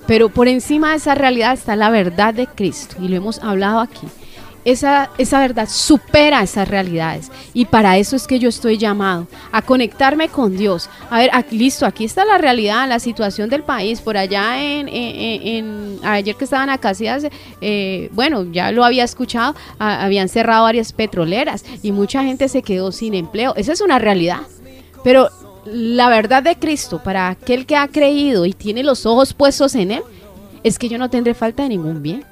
pero 0.08 0.28
por 0.28 0.50
encima 0.50 0.90
de 0.90 0.98
esa 0.98 1.16
realidad 1.16 1.54
está 1.54 1.78
la 1.78 1.90
verdad 1.90 2.34
de 2.34 2.48
Cristo 2.48 2.98
y 3.00 3.08
lo 3.08 3.16
hemos 3.16 3.40
hablado 3.42 3.80
aquí 3.80 4.10
esa, 4.66 5.10
esa 5.18 5.40
verdad 5.40 5.68
supera 5.70 6.42
esas 6.42 6.68
realidades. 6.68 7.32
Y 7.54 7.66
para 7.66 7.98
eso 7.98 8.16
es 8.16 8.28
que 8.28 8.40
yo 8.40 8.50
estoy 8.50 8.78
llamado, 8.78 9.28
a 9.52 9.62
conectarme 9.62 10.30
con 10.30 10.58
Dios. 10.58 10.90
A 11.10 11.20
ver, 11.20 11.30
aquí, 11.34 11.58
listo, 11.58 11.86
aquí 11.86 12.06
está 12.06 12.26
la 12.26 12.38
realidad, 12.38 12.88
la 12.88 13.00
situación 13.00 13.50
del 13.50 13.64
país. 13.64 14.02
Por 14.02 14.18
allá 14.18 14.64
en, 14.64 16.00
ayer 16.04 16.36
que 16.36 16.44
estaban 16.44 16.70
acá, 16.70 16.94
eh, 17.62 18.10
bueno, 18.14 18.52
ya 18.52 18.72
lo 18.72 18.86
había 18.86 19.04
escuchado, 19.04 19.56
habían 19.80 20.30
cerrado 20.30 20.64
varias 20.64 20.94
petroleras 20.94 21.66
y 21.82 21.92
mucha 21.92 22.24
gente 22.24 22.48
se 22.48 22.62
quedó 22.62 22.92
sin 22.92 23.14
empleo. 23.14 23.54
Esa 23.56 23.74
es 23.74 23.82
una 23.82 24.00
realidad. 24.00 24.42
Pero 25.04 25.30
la 25.66 26.10
verdad 26.10 26.44
de 26.44 26.58
Cristo, 26.58 27.02
para 27.04 27.30
aquel 27.30 27.66
que 27.66 27.76
ha 27.76 27.88
creído 27.88 28.46
y 28.46 28.54
tiene 28.54 28.84
los 28.84 29.06
ojos 29.06 29.34
puestos 29.34 29.76
en 29.76 29.92
Él, 29.92 30.04
es 30.64 30.80
que 30.80 30.88
yo 30.88 30.98
no 30.98 31.10
tendré 31.10 31.34
falta 31.34 31.64
de 31.64 31.70
ningún 31.70 32.02
bien 32.02 32.24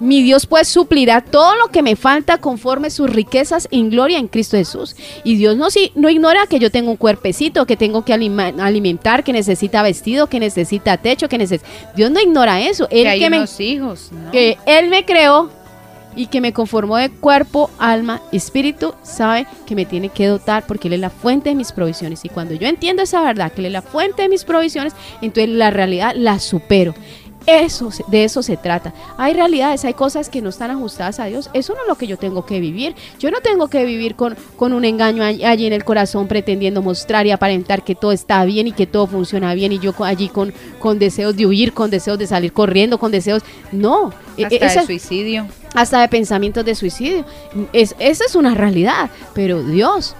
mi 0.00 0.22
Dios 0.22 0.46
pues 0.46 0.68
suplirá 0.68 1.20
todo 1.20 1.54
lo 1.56 1.68
que 1.68 1.82
me 1.82 1.96
falta 1.96 2.38
conforme 2.38 2.90
sus 2.90 3.10
riquezas 3.10 3.68
en 3.70 3.90
gloria 3.90 4.18
en 4.18 4.28
Cristo 4.28 4.56
Jesús. 4.56 4.96
Y 5.24 5.36
Dios 5.36 5.56
no, 5.56 5.68
no 5.94 6.10
ignora 6.10 6.46
que 6.46 6.58
yo 6.58 6.70
tengo 6.70 6.90
un 6.90 6.96
cuerpecito, 6.96 7.66
que 7.66 7.76
tengo 7.76 8.04
que 8.04 8.12
alimentar, 8.12 9.24
que 9.24 9.32
necesita 9.32 9.82
vestido, 9.82 10.28
que 10.28 10.40
necesita 10.40 10.96
techo, 10.96 11.28
que 11.28 11.38
necesita... 11.38 11.68
Dios 11.96 12.10
no 12.10 12.20
ignora 12.20 12.60
eso. 12.60 12.88
Él 12.90 13.18
que, 13.18 13.30
me, 13.30 13.44
hijos, 13.58 14.10
que 14.32 14.58
Él 14.66 14.88
me 14.88 15.04
creó 15.04 15.50
y 16.16 16.26
que 16.26 16.40
me 16.40 16.52
conformó 16.52 16.96
de 16.96 17.10
cuerpo, 17.10 17.70
alma, 17.78 18.22
espíritu, 18.32 18.94
sabe 19.02 19.46
que 19.66 19.74
me 19.74 19.84
tiene 19.84 20.08
que 20.08 20.26
dotar 20.26 20.64
porque 20.66 20.88
Él 20.88 20.94
es 20.94 21.00
la 21.00 21.10
fuente 21.10 21.50
de 21.50 21.54
mis 21.54 21.72
provisiones. 21.72 22.24
Y 22.24 22.28
cuando 22.28 22.54
yo 22.54 22.68
entiendo 22.68 23.02
esa 23.02 23.22
verdad, 23.22 23.52
que 23.52 23.60
Él 23.60 23.66
es 23.66 23.72
la 23.72 23.82
fuente 23.82 24.22
de 24.22 24.28
mis 24.28 24.44
provisiones, 24.44 24.94
entonces 25.22 25.50
la 25.50 25.70
realidad 25.70 26.14
la 26.16 26.38
supero 26.38 26.94
Eso, 27.46 27.90
de 28.08 28.24
eso 28.24 28.42
se 28.42 28.56
trata. 28.56 28.94
Hay 29.18 29.34
realidades, 29.34 29.84
hay 29.84 29.92
cosas 29.92 30.28
que 30.30 30.40
no 30.40 30.48
están 30.48 30.70
ajustadas 30.70 31.20
a 31.20 31.26
Dios. 31.26 31.50
Eso 31.52 31.74
no 31.74 31.82
es 31.82 31.88
lo 31.88 31.96
que 31.96 32.06
yo 32.06 32.16
tengo 32.16 32.46
que 32.46 32.58
vivir. 32.58 32.94
Yo 33.18 33.30
no 33.30 33.40
tengo 33.40 33.68
que 33.68 33.84
vivir 33.84 34.14
con, 34.14 34.34
con 34.56 34.72
un 34.72 34.84
engaño 34.84 35.22
allí 35.22 35.66
en 35.66 35.72
el 35.72 35.84
corazón 35.84 36.26
pretendiendo 36.26 36.80
mostrar 36.80 37.26
y 37.26 37.32
aparentar 37.32 37.84
que 37.84 37.94
todo 37.94 38.12
está 38.12 38.44
bien 38.44 38.68
y 38.68 38.72
que 38.72 38.86
todo 38.86 39.06
funciona 39.06 39.52
bien 39.54 39.72
y 39.72 39.78
yo 39.78 39.94
allí 40.04 40.28
con, 40.28 40.54
con 40.78 40.98
deseos 40.98 41.36
de 41.36 41.46
huir, 41.46 41.74
con 41.74 41.90
deseos 41.90 42.18
de 42.18 42.26
salir 42.26 42.52
corriendo, 42.52 42.98
con 42.98 43.12
deseos... 43.12 43.42
No. 43.72 44.12
E, 44.36 44.44
hasta 44.46 44.80
de 44.80 44.86
suicidio. 44.86 45.46
Hasta 45.74 46.00
de 46.00 46.08
pensamientos 46.08 46.64
de 46.64 46.74
suicidio. 46.74 47.24
Es, 47.72 47.94
esa 47.98 48.24
es 48.24 48.34
una 48.34 48.54
realidad. 48.54 49.10
Pero 49.34 49.62
Dios 49.62 50.16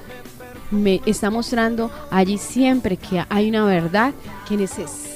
me 0.71 1.01
está 1.07 1.31
mostrando 1.31 1.91
allí 2.11 2.37
siempre 2.37 2.97
que 2.97 3.25
hay 3.29 3.49
una 3.49 3.65
verdad 3.65 4.13
que 4.49 4.57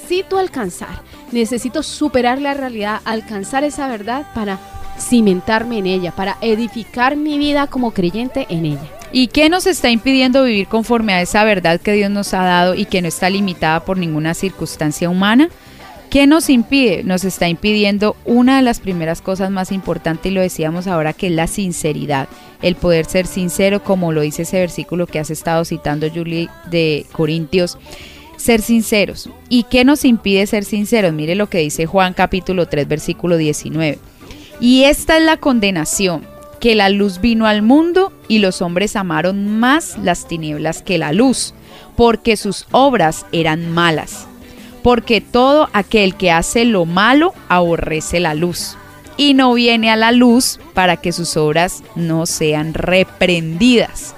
necesito 0.09 0.39
alcanzar 0.39 1.03
necesito 1.33 1.83
superar 1.83 2.41
la 2.41 2.55
realidad, 2.55 3.01
alcanzar 3.05 3.63
esa 3.65 3.89
verdad 3.89 4.27
para 4.35 4.59
cimentarme 4.99 5.79
en 5.79 5.87
ella, 5.87 6.13
para 6.13 6.39
edificar 6.41 7.17
mi 7.17 7.39
vida 7.39 7.67
como 7.67 7.93
creyente 7.93 8.47
en 8.49 8.65
ella. 8.65 8.91
¿Y 9.13 9.29
qué 9.29 9.49
nos 9.49 9.67
está 9.67 9.91
impidiendo 9.91 10.45
vivir 10.45 10.67
conforme 10.67 11.13
a 11.13 11.21
esa 11.21 11.45
verdad 11.45 11.81
que 11.81 11.93
Dios 11.93 12.11
nos 12.11 12.33
ha 12.33 12.43
dado 12.43 12.75
y 12.75 12.87
que 12.87 13.03
no 13.03 13.09
está 13.09 13.29
limitada 13.29 13.85
por 13.85 13.99
ninguna 13.99 14.33
circunstancia 14.33 15.11
humana? 15.11 15.49
¿Qué 16.11 16.27
nos 16.27 16.49
impide? 16.49 17.05
Nos 17.05 17.25
está 17.25 17.49
impidiendo 17.49 18.17
una 18.25 18.57
de 18.57 18.63
las 18.63 18.81
primeras 18.81 19.21
cosas 19.21 19.51
más 19.51 19.73
importantes, 19.73 20.33
y 20.33 20.35
lo 20.35 20.41
decíamos 20.41 20.87
ahora, 20.87 21.13
que 21.13 21.27
es 21.27 21.33
la 21.35 21.47
sinceridad. 21.47 22.29
El 22.63 22.77
poder 22.77 23.05
ser 23.05 23.27
sincero, 23.27 23.85
como 23.85 24.13
lo 24.13 24.23
dice 24.23 24.43
ese 24.43 24.59
versículo 24.59 25.07
que 25.07 25.19
has 25.19 25.29
estado 25.29 25.67
citando, 25.67 26.09
Julie, 26.11 26.49
de 26.71 27.05
Corintios 27.13 27.77
ser 28.39 28.63
sinceros. 28.63 29.29
¿Y 29.51 29.65
qué 29.65 29.85
nos 29.85 30.05
impide 30.07 30.47
ser 30.47 30.65
sinceros? 30.65 31.13
Mire 31.13 31.35
lo 31.35 31.51
que 31.51 31.59
dice 31.59 31.85
Juan 31.85 32.15
capítulo 32.15 32.67
3 32.67 32.89
versículo 32.89 33.37
19. 33.37 33.99
Y 34.61 34.85
esta 34.85 35.19
es 35.19 35.25
la 35.25 35.37
condenación, 35.37 36.27
que 36.61 36.75
la 36.75 36.89
luz 36.89 37.21
vino 37.21 37.47
al 37.47 37.63
mundo 37.63 38.13
y 38.27 38.39
los 38.39 38.63
hombres 38.63 38.97
amaron 38.97 39.59
más 39.59 39.99
las 39.99 40.27
tinieblas 40.27 40.83
que 40.83 40.99
la 40.99 41.13
luz, 41.13 41.55
porque 41.97 42.37
sus 42.37 42.67
obras 42.71 43.27
eran 43.33 43.71
malas. 43.71 44.27
Porque 44.83 45.21
todo 45.21 45.69
aquel 45.73 46.15
que 46.15 46.31
hace 46.31 46.65
lo 46.65 46.87
malo 46.87 47.35
aborrece 47.49 48.21
la 48.21 48.35
luz 48.35 48.77
y 49.17 49.35
no 49.35 49.53
viene 49.53 49.91
a 49.91 49.97
la 49.97 50.13
luz 50.13 50.61
para 50.73 50.97
que 50.97 51.13
sus 51.13 51.37
obras 51.37 51.83
no 51.97 52.25
sean 52.25 52.73
reprendidas 52.73 54.15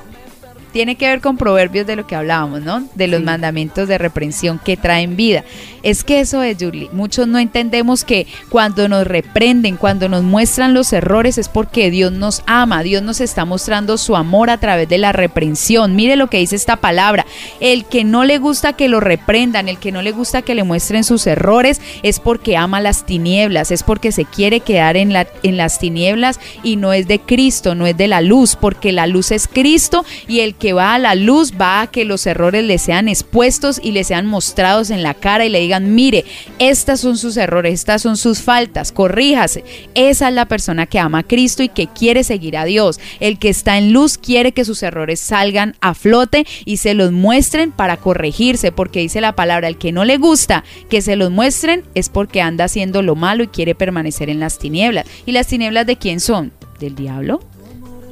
tiene 0.71 0.97
que 0.97 1.07
ver 1.07 1.21
con 1.21 1.37
proverbios 1.37 1.87
de 1.87 1.97
lo 1.97 2.07
que 2.07 2.17
hablábamos, 2.17 2.63
¿no? 2.63 2.87
De 2.95 3.09
los 3.09 3.23
mandamientos 3.23 3.89
de 3.89 3.99
reprensión 3.99 4.59
que 4.59 4.77
traen 4.77 5.17
vida. 5.17 5.45
Es 5.83 6.05
que 6.05 6.21
eso 6.21 6.43
es, 6.43 6.57
Julie. 6.61 6.91
Muchos 6.93 7.27
no 7.27 7.39
entendemos 7.39 8.05
que 8.05 8.27
cuando 8.49 8.89
nos 8.89 9.07
reprenden, 9.07 9.77
cuando 9.77 10.09
nos 10.09 10.23
muestran 10.23 10.75
los 10.75 10.93
errores, 10.93 11.39
es 11.39 11.49
porque 11.49 11.91
Dios 11.91 12.13
nos 12.13 12.43
ama. 12.47 12.83
Dios 12.83 13.03
nos 13.03 13.21
está 13.21 13.45
mostrando 13.45 13.97
su 13.99 14.17
amor 14.17 14.51
a 14.51 14.59
través 14.59 14.89
de 14.89 14.99
la 14.99 15.13
reprensión. 15.13 15.97
Mire 15.97 16.17
lo 16.17 16.29
que 16.29 16.39
dice 16.39 16.57
esta 16.57 16.77
palabra. 16.77 17.27
El 17.61 17.85
que 17.85 18.05
no 18.05 18.25
le 18.25 18.39
gusta 18.39 18.75
que 18.75 18.89
lo 18.89 19.01
reprendan, 19.01 19.69
el 19.69 19.79
que 19.79 19.93
no 19.93 20.03
le 20.03 20.13
gusta 20.13 20.43
que 20.43 20.55
le 20.55 20.65
muestren 20.65 21.05
sus 21.05 21.27
errores, 21.27 21.81
es 22.03 22.21
porque 22.21 22.57
ama 22.57 22.81
las 22.81 23.07
tinieblas, 23.07 23.71
es 23.71 23.83
porque 23.83 24.13
se 24.13 24.25
quiere 24.25 24.61
quedar 24.61 24.97
en, 24.97 25.13
la, 25.13 25.27
en 25.43 25.57
las 25.57 25.79
tinieblas 25.79 26.41
y 26.63 26.77
no 26.77 26.93
es 26.93 27.09
de 27.09 27.21
Cristo, 27.21 27.75
no 27.75 27.87
es 27.87 27.97
de 27.97 28.09
la 28.09 28.21
luz, 28.21 28.57
porque 28.57 28.93
la 28.93 29.07
luz 29.07 29.31
es 29.31 29.49
Cristo 29.49 30.05
y 30.29 30.41
el 30.41 30.55
que 30.61 30.73
va 30.73 30.95
a 30.95 30.99
la 31.01 31.17
luz 31.17 31.55
va 31.61 31.81
a 31.81 31.87
que 31.89 32.05
los 32.05 32.27
errores 32.27 32.63
le 32.63 32.79
sean 32.79 33.09
expuestos 33.09 33.81
y 33.83 33.91
le 33.91 34.05
sean 34.05 34.27
mostrados 34.27 34.91
en 34.91 35.03
la 35.03 35.15
cara 35.15 35.45
y 35.45 35.49
le 35.49 35.59
digan, 35.59 35.97
mire, 35.97 36.25
estas 36.61 37.01
son 37.01 37.17
sus 37.17 37.37
errores, 37.37 37.75
estas 37.75 38.03
son 38.03 38.17
sus 38.17 38.43
faltas, 38.43 38.93
corríjase. 38.93 39.65
Esa 39.95 40.29
es 40.29 40.35
la 40.35 40.47
persona 40.47 40.87
que 40.87 41.01
ama 41.01 41.21
a 41.21 41.23
Cristo 41.25 41.65
y 41.65 41.69
que 41.69 41.89
quiere 41.89 42.23
seguir 42.23 42.57
a 42.57 42.65
Dios. 42.65 43.01
El 43.19 43.39
que 43.41 43.49
está 43.49 43.79
en 43.79 43.93
luz 43.93 44.19
quiere 44.19 44.53
que 44.53 44.65
sus 44.65 44.83
errores 44.85 45.19
salgan 45.19 45.75
a 45.81 45.95
flote 45.95 46.47
y 46.65 46.77
se 46.77 46.95
los 46.95 47.11
muestren 47.11 47.73
para 47.73 47.97
corregirse, 47.97 48.71
porque 48.71 49.01
dice 49.01 49.21
la 49.21 49.35
palabra, 49.35 49.67
el 49.67 49.79
que 49.79 49.91
no 49.91 50.05
le 50.05 50.19
gusta 50.19 50.63
que 50.89 51.03
se 51.03 51.17
los 51.17 51.31
muestren 51.31 51.85
es 51.95 52.11
porque 52.11 52.43
anda 52.43 52.67
haciendo 52.67 53.03
lo 53.03 53.17
malo 53.17 53.43
y 53.43 53.49
quiere 53.49 53.75
permanecer 53.75 54.29
en 54.29 54.41
las 54.41 54.59
tinieblas. 54.59 55.07
¿Y 55.25 55.33
las 55.33 55.47
tinieblas 55.47 55.87
de 55.87 55.97
quién 55.97 56.21
son? 56.21 56.53
¿Del 56.79 56.95
diablo? 56.95 57.41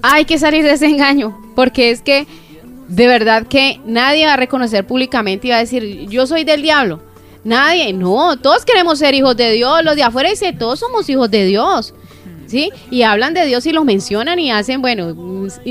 Hay 0.03 0.25
que 0.25 0.39
salir 0.39 0.65
de 0.65 0.73
ese 0.73 0.87
engaño, 0.87 1.39
porque 1.55 1.91
es 1.91 2.03
que 2.03 2.27
de 2.89 3.07
verdad 3.07 3.47
que 3.47 3.81
nadie 3.85 4.27
va 4.27 4.35
a 4.35 4.37
reconocer 4.37 4.87
públicamente 4.87 5.47
y 5.47 5.51
va 5.51 5.57
a 5.57 5.61
decir, 5.61 6.09
yo 6.09 6.27
soy 6.27 6.45
del 6.45 6.63
diablo. 6.63 7.01
Nadie, 7.45 7.93
no, 7.93 8.37
todos 8.39 8.65
queremos 8.65 8.99
ser 8.99 9.15
hijos 9.15 9.37
de 9.37 9.53
Dios, 9.53 9.85
los 9.85 9.97
de 9.97 10.03
afuera 10.03 10.31
dicen, 10.31 10.59
todos 10.59 10.81
somos 10.81 11.09
hijos 11.09 11.31
de 11.31 11.47
Dios. 11.47 11.95
¿Sí? 12.47 12.71
Y 12.91 13.03
hablan 13.03 13.35
de 13.35 13.45
Dios 13.45 13.67
y 13.67 13.73
lo 13.73 13.85
mencionan 13.85 14.39
y 14.39 14.51
hacen, 14.51 14.81
bueno, 14.81 15.15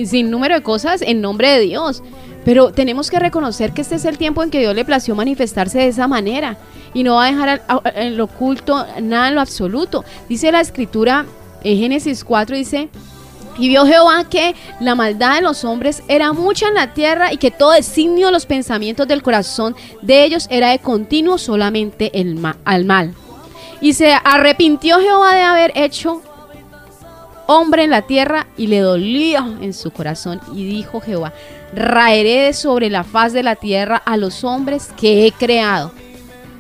sin 0.06 0.30
número 0.30 0.54
de 0.54 0.62
cosas 0.62 1.02
en 1.02 1.22
nombre 1.22 1.50
de 1.50 1.62
Dios. 1.62 2.04
Pero 2.46 2.72
tenemos 2.72 3.10
que 3.10 3.18
reconocer 3.18 3.74
que 3.74 3.82
este 3.82 3.96
es 3.96 4.06
el 4.06 4.20
tiempo 4.20 4.44
en 4.44 4.52
que 4.52 4.60
Dios 4.60 4.76
le 4.76 4.86
plació 4.86 5.16
manifestarse 5.16 5.80
de 5.80 5.88
esa 5.88 6.08
manera 6.08 6.58
y 6.94 7.04
no 7.04 7.16
va 7.16 7.26
a 7.26 7.32
dejar 7.32 7.62
en 7.96 8.16
lo 8.16 8.26
oculto 8.26 8.86
nada 9.02 9.30
en 9.30 9.36
lo 9.36 9.42
absoluto. 9.42 10.06
Dice 10.30 10.52
la 10.52 10.62
escritura 10.62 11.26
en 11.64 11.78
Génesis 11.78 12.24
4, 12.24 12.56
dice, 12.56 12.90
y 13.58 13.70
vio 13.70 13.86
Jehová 13.86 14.26
que 14.30 14.56
la 14.80 14.96
maldad 14.96 15.36
de 15.36 15.42
los 15.42 15.64
hombres 15.64 16.04
era 16.08 16.34
mucha 16.34 16.68
en 16.68 16.76
la 16.76 16.94
tierra 16.94 17.34
y 17.34 17.38
que 17.38 17.52
todo 17.52 17.72
designio 17.72 18.28
de 18.28 18.34
los 18.34 18.46
pensamientos 18.46 19.08
del 19.08 19.24
corazón 19.24 19.76
de 20.02 20.24
ellos 20.24 20.48
era 20.50 20.70
de 20.70 20.80
continuo 20.80 21.38
solamente 21.38 22.12
el 22.20 22.38
al 22.66 22.86
mal. 22.86 23.14
Y 23.82 23.94
se 23.94 24.14
arrepintió 24.14 25.00
Jehová 25.00 25.36
de 25.36 25.42
haber 25.42 25.72
hecho 25.76 26.22
hombre 27.48 27.84
en 27.84 27.92
la 27.92 28.04
tierra 28.04 28.48
y 28.58 28.68
le 28.68 28.80
dolió 28.80 29.40
en 29.62 29.74
su 29.74 29.92
corazón. 29.92 30.40
Y 30.54 30.66
dijo 30.66 31.02
Jehová, 31.02 31.34
raeré 31.74 32.54
sobre 32.54 32.90
la 32.90 33.04
faz 33.04 33.34
de 33.34 33.44
la 33.44 33.56
tierra 33.56 33.98
a 33.98 34.18
los 34.18 34.44
hombres 34.44 34.90
que 35.00 35.26
he 35.26 35.32
creado, 35.32 35.92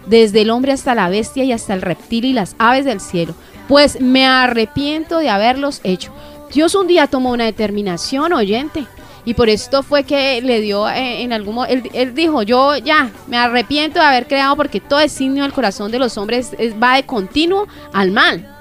desde 0.05 0.41
el 0.41 0.49
hombre 0.49 0.71
hasta 0.71 0.95
la 0.95 1.09
bestia 1.09 1.43
y 1.43 1.51
hasta 1.51 1.73
el 1.73 1.81
reptil 1.81 2.25
y 2.25 2.33
las 2.33 2.55
aves 2.57 2.85
del 2.85 3.01
cielo, 3.01 3.35
pues 3.67 3.99
me 3.99 4.25
arrepiento 4.25 5.19
de 5.19 5.29
haberlos 5.29 5.81
hecho 5.83 6.13
Dios 6.53 6.75
un 6.75 6.87
día 6.87 7.07
tomó 7.07 7.31
una 7.31 7.45
determinación, 7.45 8.33
oyente. 8.33 8.85
Y 9.25 9.33
por 9.33 9.49
esto 9.49 9.83
fue 9.83 10.05
que 10.05 10.41
le 10.41 10.61
dio 10.61 10.87
eh, 10.87 11.21
en 11.21 11.33
algún 11.33 11.55
momento, 11.55 11.89
él, 11.93 12.15
dijo, 12.15 12.43
yo 12.43 12.77
ya 12.77 13.11
me 13.27 13.37
arrepiento 13.37 13.99
de 13.99 14.05
haber 14.05 14.25
creado 14.25 14.55
porque 14.55 14.79
todo 14.79 15.01
el 15.01 15.09
signo 15.09 15.43
del 15.43 15.51
corazón 15.51 15.91
de 15.91 15.99
los 15.99 16.17
hombres 16.17 16.55
va 16.81 16.95
de 16.95 17.05
continuo 17.05 17.67
al 17.91 18.11
mal. 18.11 18.56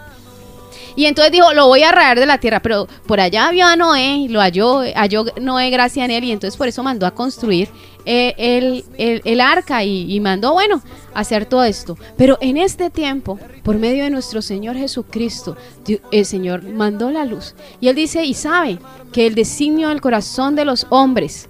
Y 0.97 1.05
entonces 1.05 1.31
dijo, 1.31 1.53
lo 1.53 1.69
voy 1.69 1.83
a 1.83 1.93
raer 1.93 2.19
de 2.19 2.27
la 2.27 2.39
tierra, 2.39 2.61
pero 2.61 2.89
por 3.07 3.21
allá 3.21 3.51
vio 3.51 3.67
a 3.67 3.77
Noé 3.77 4.27
lo 4.29 4.41
halló, 4.41 4.81
halló 4.95 5.27
Noé 5.41 5.71
gracia 5.71 6.05
en 6.05 6.11
él 6.11 6.25
y 6.25 6.33
entonces 6.33 6.57
por 6.57 6.69
eso 6.69 6.83
mandó 6.83 7.07
a 7.07 7.13
construir 7.13 7.69
eh, 8.07 8.35
el, 8.39 8.85
el, 9.25 9.41
arca 9.41 9.85
y, 9.85 10.13
y 10.15 10.21
mandó, 10.21 10.55
bueno, 10.55 10.81
hacer 11.13 11.47
todo 11.47 11.65
esto. 11.65 11.99
Pero 12.17 12.39
en 12.41 12.57
este 12.57 12.89
tiempo, 12.89 13.39
por 13.63 13.79
medio 13.79 14.05
de 14.05 14.11
nuestro 14.11 14.43
Señor 14.43 14.77
Jesucristo, 14.77 15.57
el 16.13 16.25
Señor 16.25 16.63
mandó 16.63 17.11
la 17.11 17.25
luz. 17.25 17.55
Y 17.81 17.89
Él 17.89 17.97
dice 17.97 18.25
y 18.25 18.35
sabe 18.35 18.79
que 19.13 19.27
el 19.27 19.35
designio 19.35 19.89
del 19.89 20.01
corazón 20.01 20.55
de 20.57 20.65
los 20.65 20.87
hombres 20.91 21.49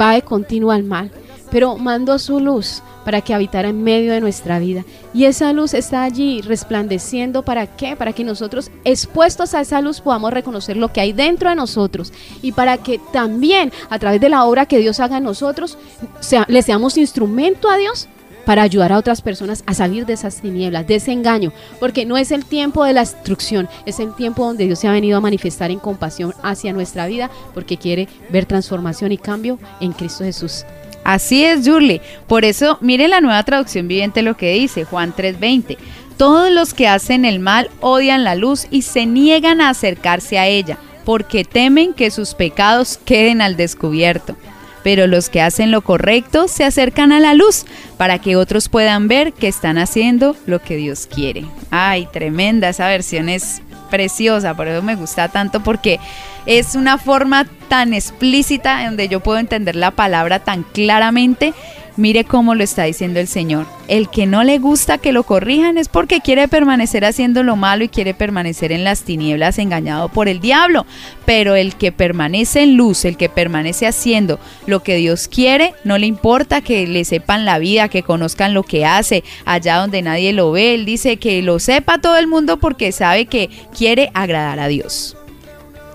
va 0.00 0.14
de 0.14 0.22
continuo 0.22 0.70
al 0.70 0.84
mal, 0.84 1.10
pero 1.52 1.76
mandó 1.76 2.18
su 2.18 2.40
luz 2.40 2.82
para 3.04 3.20
que 3.20 3.34
habitara 3.34 3.68
en 3.68 3.84
medio 3.84 4.12
de 4.12 4.20
nuestra 4.20 4.58
vida. 4.58 4.84
Y 5.12 5.26
esa 5.26 5.52
luz 5.52 5.74
está 5.74 6.02
allí 6.02 6.40
resplandeciendo 6.40 7.44
para 7.44 7.66
qué? 7.66 7.94
Para 7.94 8.12
que 8.12 8.24
nosotros 8.24 8.70
expuestos 8.84 9.54
a 9.54 9.60
esa 9.60 9.80
luz 9.82 10.00
podamos 10.00 10.32
reconocer 10.32 10.76
lo 10.76 10.92
que 10.92 11.02
hay 11.02 11.12
dentro 11.12 11.50
de 11.50 11.56
nosotros 11.56 12.12
y 12.40 12.52
para 12.52 12.78
que 12.78 12.98
también 13.12 13.70
a 13.90 13.98
través 13.98 14.20
de 14.20 14.30
la 14.30 14.44
obra 14.44 14.66
que 14.66 14.78
Dios 14.78 14.98
haga 14.98 15.18
en 15.18 15.24
nosotros 15.24 15.76
sea, 16.20 16.46
le 16.48 16.62
seamos 16.62 16.96
instrumento 16.96 17.68
a 17.68 17.76
Dios 17.76 18.08
para 18.44 18.62
ayudar 18.62 18.92
a 18.92 18.98
otras 18.98 19.22
personas 19.22 19.62
a 19.66 19.74
salir 19.74 20.06
de 20.06 20.14
esas 20.14 20.40
tinieblas, 20.40 20.86
de 20.86 20.96
ese 20.96 21.12
engaño, 21.12 21.52
porque 21.80 22.04
no 22.04 22.16
es 22.16 22.30
el 22.30 22.44
tiempo 22.44 22.84
de 22.84 22.92
la 22.92 23.02
instrucción, 23.02 23.68
es 23.86 24.00
el 24.00 24.14
tiempo 24.14 24.44
donde 24.44 24.64
Dios 24.64 24.78
se 24.78 24.88
ha 24.88 24.92
venido 24.92 25.18
a 25.18 25.20
manifestar 25.20 25.70
en 25.70 25.78
compasión 25.78 26.34
hacia 26.42 26.72
nuestra 26.72 27.06
vida, 27.06 27.30
porque 27.54 27.76
quiere 27.76 28.08
ver 28.30 28.46
transformación 28.46 29.12
y 29.12 29.18
cambio 29.18 29.58
en 29.80 29.92
Cristo 29.92 30.24
Jesús. 30.24 30.64
Así 31.04 31.44
es, 31.44 31.66
Julie. 31.66 32.00
Por 32.26 32.44
eso, 32.44 32.78
mire 32.80 33.08
la 33.08 33.20
nueva 33.20 33.42
traducción 33.42 33.88
viviente 33.88 34.22
lo 34.22 34.36
que 34.36 34.52
dice 34.52 34.84
Juan 34.84 35.12
3:20. 35.12 35.76
Todos 36.16 36.52
los 36.52 36.74
que 36.74 36.86
hacen 36.86 37.24
el 37.24 37.40
mal 37.40 37.70
odian 37.80 38.22
la 38.22 38.36
luz 38.36 38.66
y 38.70 38.82
se 38.82 39.06
niegan 39.06 39.60
a 39.60 39.70
acercarse 39.70 40.38
a 40.38 40.46
ella, 40.46 40.78
porque 41.04 41.44
temen 41.44 41.94
que 41.94 42.10
sus 42.10 42.34
pecados 42.34 42.98
queden 43.04 43.40
al 43.40 43.56
descubierto. 43.56 44.36
Pero 44.82 45.06
los 45.06 45.28
que 45.28 45.40
hacen 45.40 45.70
lo 45.70 45.82
correcto 45.82 46.48
se 46.48 46.64
acercan 46.64 47.12
a 47.12 47.20
la 47.20 47.34
luz 47.34 47.64
para 47.96 48.18
que 48.18 48.36
otros 48.36 48.68
puedan 48.68 49.08
ver 49.08 49.32
que 49.32 49.48
están 49.48 49.78
haciendo 49.78 50.36
lo 50.46 50.60
que 50.60 50.76
Dios 50.76 51.06
quiere. 51.06 51.44
Ay, 51.70 52.08
tremenda, 52.12 52.68
esa 52.68 52.88
versión 52.88 53.28
es 53.28 53.62
preciosa, 53.90 54.54
por 54.54 54.68
eso 54.68 54.82
me 54.82 54.94
gusta 54.96 55.28
tanto 55.28 55.62
porque 55.62 56.00
es 56.46 56.74
una 56.74 56.98
forma 56.98 57.46
tan 57.68 57.92
explícita 57.92 58.84
donde 58.84 59.08
yo 59.08 59.20
puedo 59.20 59.38
entender 59.38 59.76
la 59.76 59.90
palabra 59.90 60.40
tan 60.40 60.62
claramente 60.62 61.52
Mire 61.96 62.24
cómo 62.24 62.54
lo 62.54 62.64
está 62.64 62.84
diciendo 62.84 63.20
el 63.20 63.28
Señor. 63.28 63.66
El 63.86 64.08
que 64.08 64.26
no 64.26 64.44
le 64.44 64.58
gusta 64.58 64.96
que 64.96 65.12
lo 65.12 65.24
corrijan 65.24 65.76
es 65.76 65.88
porque 65.88 66.20
quiere 66.20 66.48
permanecer 66.48 67.04
haciendo 67.04 67.42
lo 67.42 67.54
malo 67.54 67.84
y 67.84 67.90
quiere 67.90 68.14
permanecer 68.14 68.72
en 68.72 68.82
las 68.82 69.02
tinieblas 69.02 69.58
engañado 69.58 70.08
por 70.08 70.26
el 70.26 70.40
diablo. 70.40 70.86
Pero 71.26 71.54
el 71.54 71.74
que 71.74 71.92
permanece 71.92 72.62
en 72.62 72.76
luz, 72.76 73.04
el 73.04 73.18
que 73.18 73.28
permanece 73.28 73.86
haciendo 73.86 74.40
lo 74.66 74.82
que 74.82 74.96
Dios 74.96 75.28
quiere, 75.28 75.74
no 75.84 75.98
le 75.98 76.06
importa 76.06 76.62
que 76.62 76.86
le 76.86 77.04
sepan 77.04 77.44
la 77.44 77.58
vida, 77.58 77.88
que 77.88 78.02
conozcan 78.02 78.54
lo 78.54 78.62
que 78.62 78.86
hace, 78.86 79.22
allá 79.44 79.76
donde 79.76 80.00
nadie 80.00 80.32
lo 80.32 80.50
ve. 80.50 80.74
Él 80.74 80.86
dice 80.86 81.18
que 81.18 81.42
lo 81.42 81.58
sepa 81.58 81.98
todo 81.98 82.16
el 82.16 82.26
mundo 82.26 82.58
porque 82.58 82.90
sabe 82.92 83.26
que 83.26 83.50
quiere 83.76 84.10
agradar 84.14 84.60
a 84.60 84.68
Dios. 84.68 85.16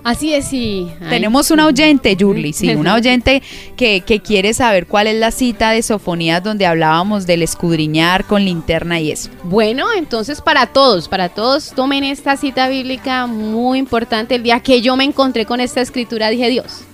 Así 0.08 0.32
es, 0.32 0.46
sí. 0.46 0.90
Tenemos 1.10 1.50
un 1.50 1.60
oyente, 1.60 2.16
Yurli, 2.16 2.54
sí, 2.54 2.74
un 2.74 2.86
oyente 2.86 3.42
que, 3.76 4.00
que, 4.00 4.20
quiere 4.20 4.54
saber 4.54 4.86
cuál 4.86 5.06
es 5.06 5.16
la 5.16 5.30
cita 5.30 5.72
de 5.72 5.82
Sofonías 5.82 6.42
donde 6.42 6.64
hablábamos 6.64 7.26
del 7.26 7.42
escudriñar 7.42 8.24
con 8.24 8.42
linterna 8.42 9.00
y 9.00 9.10
eso. 9.10 9.28
Bueno, 9.42 9.92
entonces 9.94 10.40
para 10.40 10.68
todos, 10.68 11.08
para 11.08 11.28
todos, 11.28 11.72
tomen 11.72 12.04
esta 12.04 12.38
cita 12.38 12.70
bíblica 12.70 13.26
muy 13.26 13.78
importante. 13.78 14.36
El 14.36 14.44
día 14.44 14.60
que 14.60 14.80
yo 14.80 14.96
me 14.96 15.04
encontré 15.04 15.44
con 15.44 15.60
esta 15.60 15.82
escritura 15.82 16.30
dije, 16.30 16.48
Dios, 16.48 16.84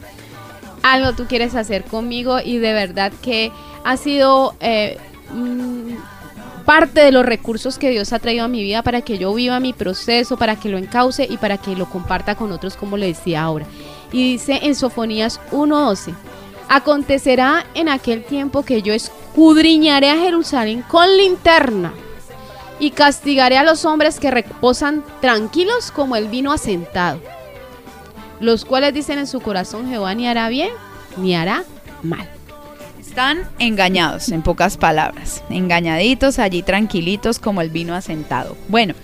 algo 0.82 1.12
tú 1.12 1.26
quieres 1.28 1.54
hacer 1.54 1.84
conmigo 1.84 2.40
y 2.44 2.58
de 2.58 2.72
verdad 2.72 3.12
que 3.22 3.52
ha 3.84 3.96
sido... 3.96 4.56
Eh, 4.58 4.98
mm, 5.32 6.13
parte 6.64 7.00
de 7.00 7.12
los 7.12 7.24
recursos 7.24 7.78
que 7.78 7.90
Dios 7.90 8.12
ha 8.12 8.18
traído 8.18 8.44
a 8.44 8.48
mi 8.48 8.62
vida 8.62 8.82
para 8.82 9.02
que 9.02 9.18
yo 9.18 9.32
viva 9.34 9.60
mi 9.60 9.72
proceso, 9.72 10.36
para 10.36 10.56
que 10.56 10.68
lo 10.68 10.78
encauce 10.78 11.26
y 11.28 11.36
para 11.36 11.58
que 11.58 11.76
lo 11.76 11.86
comparta 11.86 12.34
con 12.34 12.52
otros, 12.52 12.76
como 12.76 12.96
le 12.96 13.06
decía 13.06 13.42
ahora. 13.42 13.66
Y 14.12 14.32
dice 14.32 14.60
en 14.62 14.74
Sofonías 14.74 15.40
1:12, 15.52 16.14
acontecerá 16.68 17.66
en 17.74 17.88
aquel 17.88 18.24
tiempo 18.24 18.64
que 18.64 18.82
yo 18.82 18.92
escudriñaré 18.92 20.10
a 20.10 20.16
Jerusalén 20.16 20.82
con 20.88 21.16
linterna 21.16 21.92
y 22.80 22.90
castigaré 22.90 23.58
a 23.58 23.62
los 23.64 23.84
hombres 23.84 24.18
que 24.18 24.30
reposan 24.30 25.04
tranquilos 25.20 25.90
como 25.90 26.16
el 26.16 26.28
vino 26.28 26.52
asentado, 26.52 27.20
los 28.40 28.64
cuales 28.64 28.94
dicen 28.94 29.18
en 29.18 29.26
su 29.26 29.40
corazón 29.40 29.88
Jehová 29.88 30.14
ni 30.14 30.26
hará 30.26 30.48
bien 30.48 30.70
ni 31.16 31.34
hará 31.34 31.64
mal. 32.02 32.33
Están 33.14 33.44
engañados, 33.60 34.30
en 34.30 34.42
pocas 34.42 34.76
palabras, 34.76 35.44
engañaditos 35.48 36.40
allí 36.40 36.64
tranquilitos 36.64 37.38
como 37.38 37.60
el 37.60 37.70
vino 37.70 37.94
asentado. 37.94 38.56
Bueno, 38.66 38.94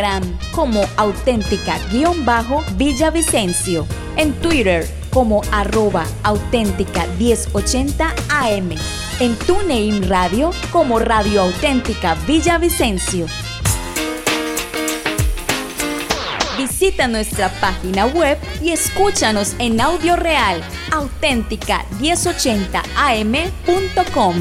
como 0.52 0.82
auténtica-villavicencio, 0.96 3.86
en 4.16 4.32
Twitter 4.34 4.86
como 5.10 5.42
arroba 5.52 6.06
auténtica 6.22 7.06
1080 7.18 8.14
AM, 8.28 8.70
en 9.20 9.36
TuneIn 9.36 10.08
Radio 10.08 10.52
como 10.72 10.98
Radio 10.98 11.42
Auténtica 11.42 12.16
Villavicencio. 12.26 13.26
Visita 16.56 17.06
nuestra 17.08 17.50
página 17.60 18.06
web 18.06 18.38
y 18.62 18.70
escúchanos 18.70 19.54
en 19.58 19.78
audio 19.80 20.16
real 20.16 20.62
auténtica 20.90 21.84
1080 22.00 22.82
am.com. 22.96 24.34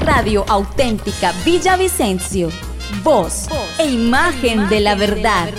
Radio 0.00 0.44
Auténtica 0.48 1.32
Villavicencio. 1.44 2.65
Voz 3.02 3.48
e 3.78 3.90
imagen 3.90 4.68
de 4.68 4.80
la 4.80 4.94
verdad. 4.94 5.52